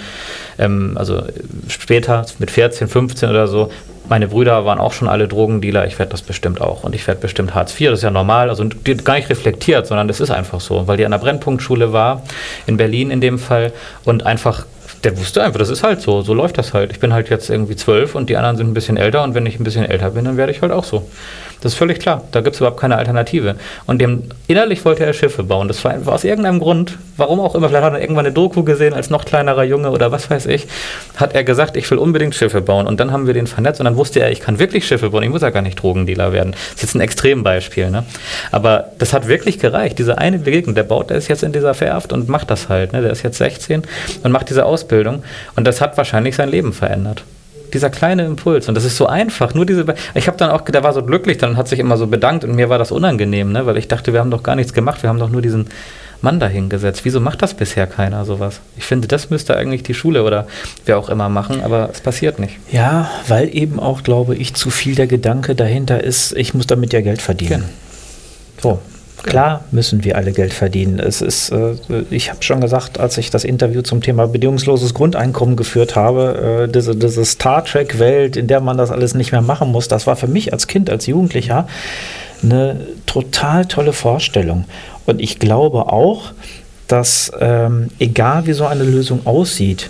[0.57, 1.21] ähm, also
[1.67, 3.71] später mit 14, 15 oder so,
[4.09, 6.83] meine Brüder waren auch schon alle Drogendealer, ich werde das bestimmt auch.
[6.83, 8.67] Und ich werde bestimmt Hartz IV, das ist ja normal, also
[9.03, 12.23] gar nicht reflektiert, sondern das ist einfach so, weil die an der Brennpunktschule war,
[12.65, 14.65] in Berlin in dem Fall, und einfach
[15.03, 16.91] der wusste einfach, das ist halt so, so läuft das halt.
[16.91, 19.45] Ich bin halt jetzt irgendwie zwölf und die anderen sind ein bisschen älter und wenn
[19.45, 21.07] ich ein bisschen älter bin, dann werde ich halt auch so.
[21.61, 22.23] Das ist völlig klar.
[22.31, 23.55] Da gibt es überhaupt keine Alternative.
[23.85, 25.67] Und dem innerlich wollte er Schiffe bauen.
[25.67, 28.93] Das war, aus irgendeinem Grund, warum auch immer, vielleicht hat er irgendwann eine Doku gesehen
[28.93, 30.67] als noch kleinerer Junge oder was weiß ich,
[31.15, 32.87] hat er gesagt, ich will unbedingt Schiffe bauen.
[32.87, 35.23] Und dann haben wir den vernetzt und dann wusste er, ich kann wirklich Schiffe bauen.
[35.23, 36.51] Ich muss ja gar nicht Drogendealer werden.
[36.51, 37.89] Das ist jetzt ein Extrembeispiel.
[37.89, 38.03] Ne?
[38.51, 39.97] Aber das hat wirklich gereicht.
[39.99, 42.93] Diese eine Begegnung, der baut, der ist jetzt in dieser Verhaft und macht das halt.
[42.93, 43.01] Ne?
[43.01, 43.83] Der ist jetzt 16
[44.23, 45.23] und macht diese Ausbildung.
[45.55, 47.23] Und das hat wahrscheinlich sein Leben verändert.
[47.73, 48.67] Dieser kleine Impuls.
[48.67, 49.53] Und das ist so einfach.
[49.53, 52.07] Nur diese, ich habe dann auch, der war so glücklich, dann hat sich immer so
[52.07, 53.65] bedankt und mir war das unangenehm, ne?
[53.65, 55.67] weil ich dachte, wir haben doch gar nichts gemacht, wir haben doch nur diesen
[56.21, 57.05] Mann dahingesetzt.
[57.05, 58.59] Wieso macht das bisher keiner sowas?
[58.77, 60.47] Ich finde, das müsste eigentlich die Schule oder
[60.85, 62.57] wer auch immer machen, aber es passiert nicht.
[62.71, 66.93] Ja, weil eben auch, glaube ich, zu viel der Gedanke dahinter ist, ich muss damit
[66.93, 67.65] ja Geld verdienen.
[68.61, 68.77] Genau.
[68.77, 68.79] So,
[69.23, 70.99] Klar müssen wir alle Geld verdienen.
[70.99, 71.75] Es ist, äh,
[72.09, 76.71] ich habe schon gesagt, als ich das Interview zum Thema bedingungsloses Grundeinkommen geführt habe, äh,
[76.71, 80.15] diese, diese Star Trek-Welt, in der man das alles nicht mehr machen muss, das war
[80.15, 81.67] für mich als Kind, als Jugendlicher
[82.43, 84.65] eine total tolle Vorstellung.
[85.05, 86.31] Und ich glaube auch,
[86.87, 89.89] dass ähm, egal wie so eine Lösung aussieht,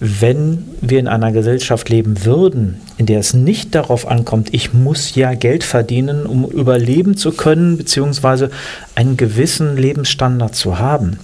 [0.00, 5.14] wenn wir in einer Gesellschaft leben würden, in der es nicht darauf ankommt, ich muss
[5.14, 8.50] ja Geld verdienen, um überleben zu können, beziehungsweise
[8.94, 11.18] einen gewissen Lebensstandard zu haben,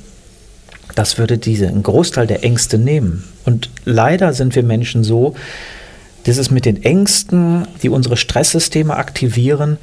[0.94, 3.24] das würde diese einen Großteil der Ängste nehmen.
[3.44, 5.35] Und leider sind wir Menschen so,
[6.24, 9.78] dass es mit den Ängsten, die unsere Stresssysteme aktivieren,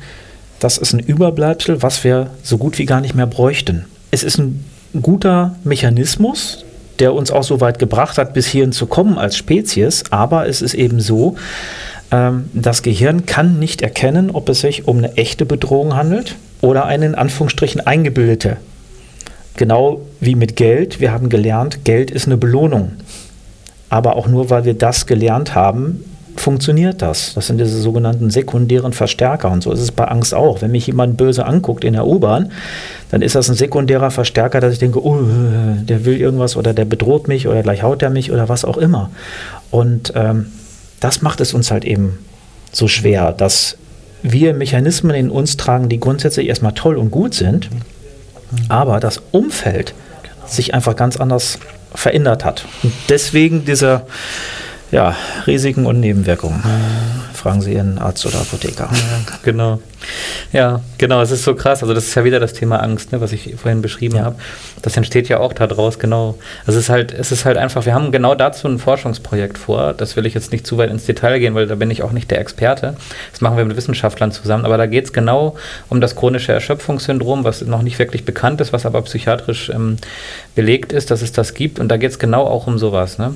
[0.60, 3.86] das ist ein Überbleibsel, was wir so gut wie gar nicht mehr bräuchten.
[4.12, 4.64] Es ist ein
[5.02, 6.66] guter Mechanismus,
[7.00, 10.04] der uns auch so weit gebracht hat, bis hierhin zu kommen als Spezies.
[10.10, 11.36] Aber es ist eben so,
[12.12, 16.86] ähm, das Gehirn kann nicht erkennen, ob es sich um eine echte Bedrohung handelt oder
[16.86, 18.58] eine in Anführungsstrichen eingebildete.
[19.56, 21.00] Genau wie mit Geld.
[21.00, 22.94] Wir haben gelernt, Geld ist eine Belohnung.
[23.90, 26.04] Aber auch nur, weil wir das gelernt haben,
[26.48, 27.34] funktioniert das.
[27.34, 29.52] Das sind diese sogenannten sekundären Verstärker.
[29.52, 30.62] Und so ist es bei Angst auch.
[30.62, 32.54] Wenn mich jemand böse anguckt in der U-Bahn,
[33.12, 35.20] dann ist das ein sekundärer Verstärker, dass ich denke, oh,
[35.82, 38.78] der will irgendwas oder der bedroht mich oder gleich haut er mich oder was auch
[38.78, 39.10] immer.
[39.72, 40.46] Und ähm,
[41.02, 42.18] das macht es uns halt eben
[42.72, 43.76] so schwer, dass
[44.24, 47.70] wir Mechanismen in uns tragen, die grundsätzlich erstmal toll und gut sind,
[48.70, 49.94] aber das Umfeld
[50.46, 51.60] sich einfach ganz anders
[51.94, 52.64] verändert hat.
[52.84, 54.06] Und deswegen dieser
[54.92, 56.64] ja, Risiken und Nebenwirkungen.
[57.34, 58.90] Fragen Sie Ihren Arzt oder Apotheker.
[58.92, 59.80] Ja, genau.
[60.54, 61.82] Ja, genau, es ist so krass.
[61.82, 64.24] Also das ist ja wieder das Thema Angst, ne, was ich vorhin beschrieben ja.
[64.24, 64.36] habe.
[64.82, 66.38] Das entsteht ja auch daraus, genau.
[66.66, 69.94] Also es ist halt, es ist halt einfach, wir haben genau dazu ein Forschungsprojekt vor.
[69.94, 72.12] Das will ich jetzt nicht zu weit ins Detail gehen, weil da bin ich auch
[72.12, 72.96] nicht der Experte.
[73.32, 74.66] Das machen wir mit Wissenschaftlern zusammen.
[74.66, 75.56] Aber da geht es genau
[75.90, 79.98] um das chronische Erschöpfungssyndrom, was noch nicht wirklich bekannt ist, was aber psychiatrisch ähm,
[80.56, 81.80] belegt ist, dass es das gibt.
[81.80, 83.18] Und da geht es genau auch um sowas.
[83.18, 83.36] Ne?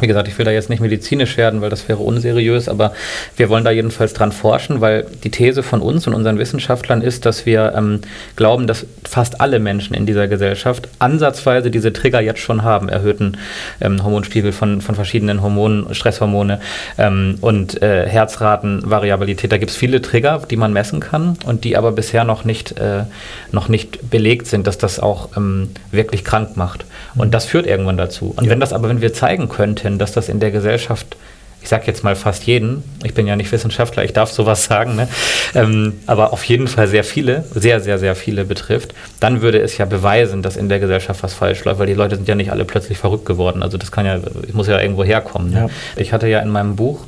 [0.00, 2.92] Wie gesagt, ich will da jetzt nicht medizinisch werden, weil das wäre unseriös, aber
[3.36, 7.26] wir wollen da jedenfalls dran forschen, weil die These von uns und unseren Wissenschaftlern ist,
[7.26, 8.00] dass wir ähm,
[8.34, 13.36] glauben, dass fast alle Menschen in dieser Gesellschaft ansatzweise diese Trigger jetzt schon haben, erhöhten
[13.80, 16.60] ähm, Hormonspiegel von, von verschiedenen Hormonen, Stresshormone
[16.98, 19.52] ähm, und äh, Herzratenvariabilität.
[19.52, 22.78] Da gibt es viele Trigger, die man messen kann und die aber bisher noch nicht,
[22.78, 23.04] äh,
[23.52, 26.84] noch nicht belegt sind, dass das auch ähm, wirklich krank macht.
[27.14, 28.34] Und das führt irgendwann dazu.
[28.36, 28.50] Und ja.
[28.50, 31.16] wenn das aber, wenn wir zeigen könnten, hin, dass das in der Gesellschaft
[31.64, 34.96] ich sage jetzt mal fast jeden, ich bin ja nicht Wissenschaftler, ich darf sowas sagen,
[34.96, 35.08] ne?
[35.54, 39.78] ähm, aber auf jeden Fall sehr viele, sehr, sehr, sehr viele betrifft, dann würde es
[39.78, 42.52] ja beweisen, dass in der Gesellschaft was falsch läuft, weil die Leute sind ja nicht
[42.52, 43.62] alle plötzlich verrückt geworden.
[43.62, 45.52] Also das kann ja, ich muss ja irgendwo herkommen.
[45.52, 45.58] Ne?
[45.58, 45.68] Ja.
[45.96, 47.00] Ich hatte ja in meinem Buch,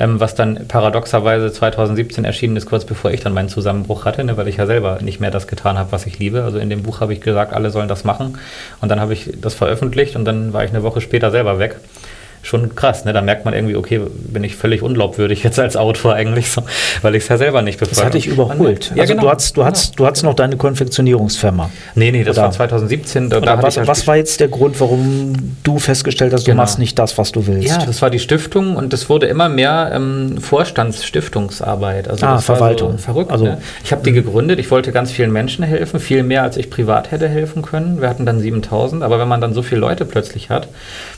[0.00, 4.36] ähm, was dann paradoxerweise 2017 erschienen ist, kurz bevor ich dann meinen Zusammenbruch hatte, ne,
[4.36, 6.42] weil ich ja selber nicht mehr das getan habe, was ich liebe.
[6.42, 8.38] Also in dem Buch habe ich gesagt, alle sollen das machen.
[8.80, 11.76] Und dann habe ich das veröffentlicht und dann war ich eine Woche später selber weg
[12.42, 13.04] schon krass.
[13.04, 13.12] Ne?
[13.12, 16.62] Da merkt man irgendwie, okay, bin ich völlig unglaubwürdig jetzt als Autor eigentlich, so,
[17.02, 18.92] weil ich es ja selber nicht befragt Das hatte ich überholt.
[18.94, 19.24] Ja, also genau.
[19.24, 21.70] du hast, du, hast, du hast noch deine Konfektionierungsfirma.
[21.94, 22.46] Nee, nee, das Oder?
[22.46, 23.30] war 2017.
[23.30, 26.62] Da, da was, halt was war jetzt der Grund, warum du festgestellt hast, du genau.
[26.62, 27.68] machst nicht das, was du willst?
[27.68, 32.08] Ja, das war die Stiftung und es wurde immer mehr ähm, Vorstandsstiftungsarbeit.
[32.08, 32.92] Also ah, Verwaltung.
[32.92, 33.30] So verrückt.
[33.30, 33.58] Also, ne?
[33.84, 37.10] Ich habe die gegründet, ich wollte ganz vielen Menschen helfen, viel mehr als ich privat
[37.10, 38.00] hätte helfen können.
[38.00, 40.68] Wir hatten dann 7000, aber wenn man dann so viele Leute plötzlich hat,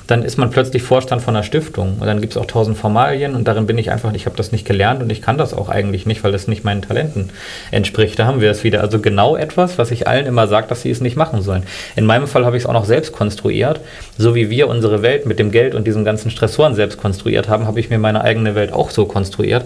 [0.07, 3.35] dann ist man plötzlich Vorstand von einer Stiftung und dann gibt es auch tausend Formalien
[3.35, 5.69] und darin bin ich einfach, ich habe das nicht gelernt und ich kann das auch
[5.69, 7.31] eigentlich nicht, weil das nicht meinen Talenten
[7.71, 8.19] entspricht.
[8.19, 8.81] Da haben wir es wieder.
[8.81, 11.65] Also genau etwas, was ich allen immer sage, dass sie es nicht machen sollen.
[11.97, 13.81] In meinem Fall habe ich es auch noch selbst konstruiert.
[14.19, 17.67] So wie wir unsere Welt mit dem Geld und diesen ganzen Stressoren selbst konstruiert haben,
[17.67, 19.65] habe ich mir meine eigene Welt auch so konstruiert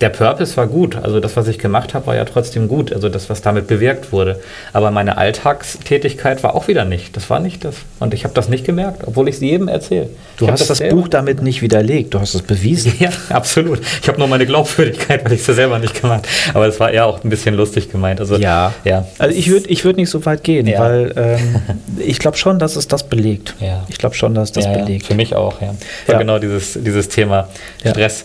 [0.00, 0.96] der Purpose war gut.
[0.96, 2.92] Also das, was ich gemacht habe, war ja trotzdem gut.
[2.92, 4.40] Also das, was damit bewirkt wurde.
[4.72, 7.16] Aber meine Alltagstätigkeit war auch wieder nicht.
[7.16, 7.76] Das war nicht das.
[8.00, 10.10] Und ich habe das nicht gemerkt, obwohl ich es jedem erzähle.
[10.36, 12.12] Du hast das, das Buch damit nicht widerlegt.
[12.12, 12.92] Du hast es bewiesen.
[13.04, 13.80] Ja, absolut.
[14.00, 17.06] Ich habe nur meine Glaubwürdigkeit, weil ich es selber nicht gemacht Aber es war eher
[17.06, 18.20] auch ein bisschen lustig gemeint.
[18.20, 18.72] Also, ja.
[18.84, 19.04] ja.
[19.18, 20.78] Also ich würde ich würd nicht so weit gehen, ja.
[20.78, 21.56] weil ähm,
[21.98, 23.54] ich glaube schon, dass es das belegt.
[23.60, 23.84] Ja.
[23.88, 25.06] Ich glaube schon, dass es das ja, belegt.
[25.06, 25.74] Für mich auch, ja.
[26.06, 26.18] ja.
[26.18, 27.48] Genau dieses, dieses Thema
[27.80, 28.24] Stress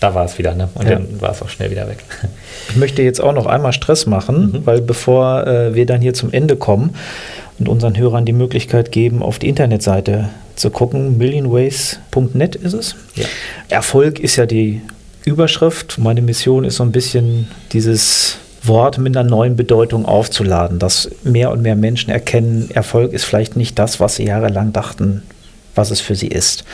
[0.00, 0.68] da war es wieder, ne?
[0.74, 0.96] Und ja.
[0.96, 1.98] dann war es auch schnell wieder weg.
[2.68, 4.66] Ich möchte jetzt auch noch einmal Stress machen, mhm.
[4.66, 6.96] weil bevor äh, wir dann hier zum Ende kommen
[7.58, 11.16] und unseren Hörern die Möglichkeit geben, auf die Internetseite zu gucken.
[11.16, 12.96] Millionways.net ist es.
[13.14, 13.24] Ja.
[13.68, 14.82] Erfolg ist ja die
[15.24, 15.98] Überschrift.
[15.98, 21.50] Meine Mission ist so ein bisschen dieses Wort mit einer neuen Bedeutung aufzuladen, dass mehr
[21.50, 25.22] und mehr Menschen erkennen, Erfolg ist vielleicht nicht das, was sie jahrelang dachten,
[25.74, 26.64] was es für sie ist.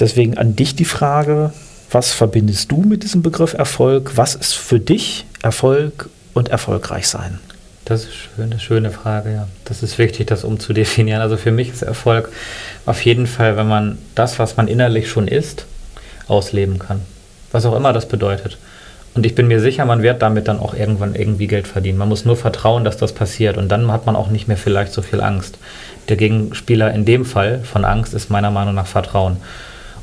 [0.00, 1.52] Deswegen an dich die Frage,
[1.90, 4.12] was verbindest du mit diesem Begriff Erfolg?
[4.16, 7.38] Was ist für dich Erfolg und erfolgreich sein?
[7.84, 9.48] Das ist eine schöne Frage, ja.
[9.64, 11.22] Das ist wichtig, das umzudefinieren.
[11.22, 12.28] Also für mich ist Erfolg
[12.84, 15.64] auf jeden Fall, wenn man das, was man innerlich schon ist,
[16.26, 17.00] ausleben kann.
[17.50, 18.58] Was auch immer das bedeutet.
[19.14, 21.96] Und ich bin mir sicher, man wird damit dann auch irgendwann irgendwie Geld verdienen.
[21.96, 23.56] Man muss nur vertrauen, dass das passiert.
[23.56, 25.56] Und dann hat man auch nicht mehr vielleicht so viel Angst.
[26.10, 29.38] Der Gegenspieler in dem Fall von Angst ist meiner Meinung nach Vertrauen.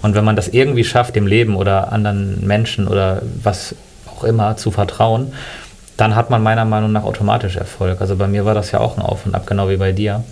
[0.05, 3.73] Und wenn man das irgendwie schafft, dem Leben oder anderen Menschen oder was
[4.05, 5.33] auch immer zu vertrauen,
[5.97, 8.01] dann hat man meiner Meinung nach automatisch Erfolg.
[8.01, 10.23] Also bei mir war das ja auch ein Auf und Ab, genau wie bei dir.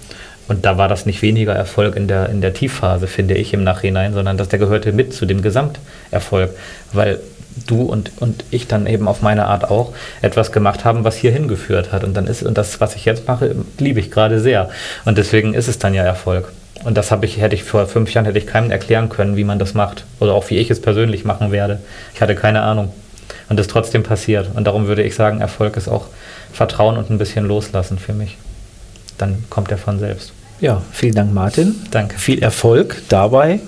[0.47, 3.63] Und da war das nicht weniger Erfolg in der, in der Tiefphase, finde ich, im
[3.63, 6.51] Nachhinein, sondern dass der gehörte mit zu dem Gesamterfolg.
[6.91, 7.19] Weil
[7.65, 11.31] du und, und ich dann eben auf meine Art auch etwas gemacht haben, was hier
[11.31, 12.03] hingeführt hat.
[12.03, 14.69] Und dann ist, und das, was ich jetzt mache, liebe ich gerade sehr.
[15.03, 16.51] Und deswegen ist es dann ja Erfolg.
[16.83, 19.43] Und das habe ich, hätte ich vor fünf Jahren hätte ich keinem erklären können, wie
[19.43, 20.05] man das macht.
[20.19, 21.79] Oder auch wie ich es persönlich machen werde.
[22.13, 22.91] Ich hatte keine Ahnung
[23.49, 24.49] und es trotzdem passiert.
[24.53, 26.07] Und darum würde ich sagen, Erfolg ist auch
[26.51, 28.37] Vertrauen und ein bisschen loslassen für mich.
[29.17, 30.33] Dann kommt er von selbst.
[30.59, 31.75] Ja, vielen Dank, Martin.
[31.91, 32.17] Danke.
[32.17, 33.59] Viel Erfolg dabei.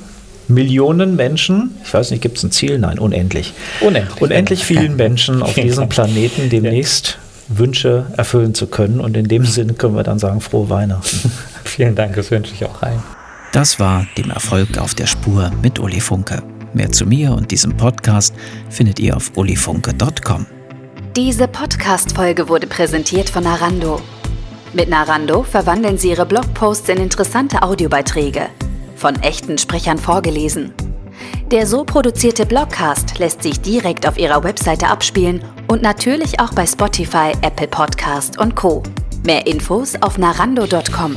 [0.48, 2.78] Millionen Menschen, ich weiß nicht, gibt es ein Ziel?
[2.78, 3.54] Nein, unendlich.
[3.82, 4.22] Unendlich.
[4.22, 7.18] Unendlich vielen Menschen auf diesem Planeten demnächst.
[7.48, 9.00] Wünsche erfüllen zu können.
[9.00, 11.32] Und in dem Sinne können wir dann sagen, frohe Weihnachten.
[11.76, 13.04] Vielen Dank, das wünsche ich auch allen.
[13.52, 16.44] Das war dem Erfolg auf der Spur mit Uli Funke.
[16.74, 18.36] Mehr zu mir und diesem Podcast
[18.70, 20.46] findet ihr auf ulifunke.com.
[21.16, 24.02] Diese Podcast-Folge wurde präsentiert von Narando.
[24.74, 28.50] Mit Narando verwandeln Sie Ihre Blogposts in interessante Audiobeiträge,
[28.98, 30.74] von echten Sprechern vorgelesen.
[31.50, 36.66] Der so produzierte Blogcast lässt sich direkt auf Ihrer Webseite abspielen und natürlich auch bei
[36.66, 38.84] Spotify, Apple Podcast und Co.
[39.24, 41.16] Mehr Infos auf narando.com.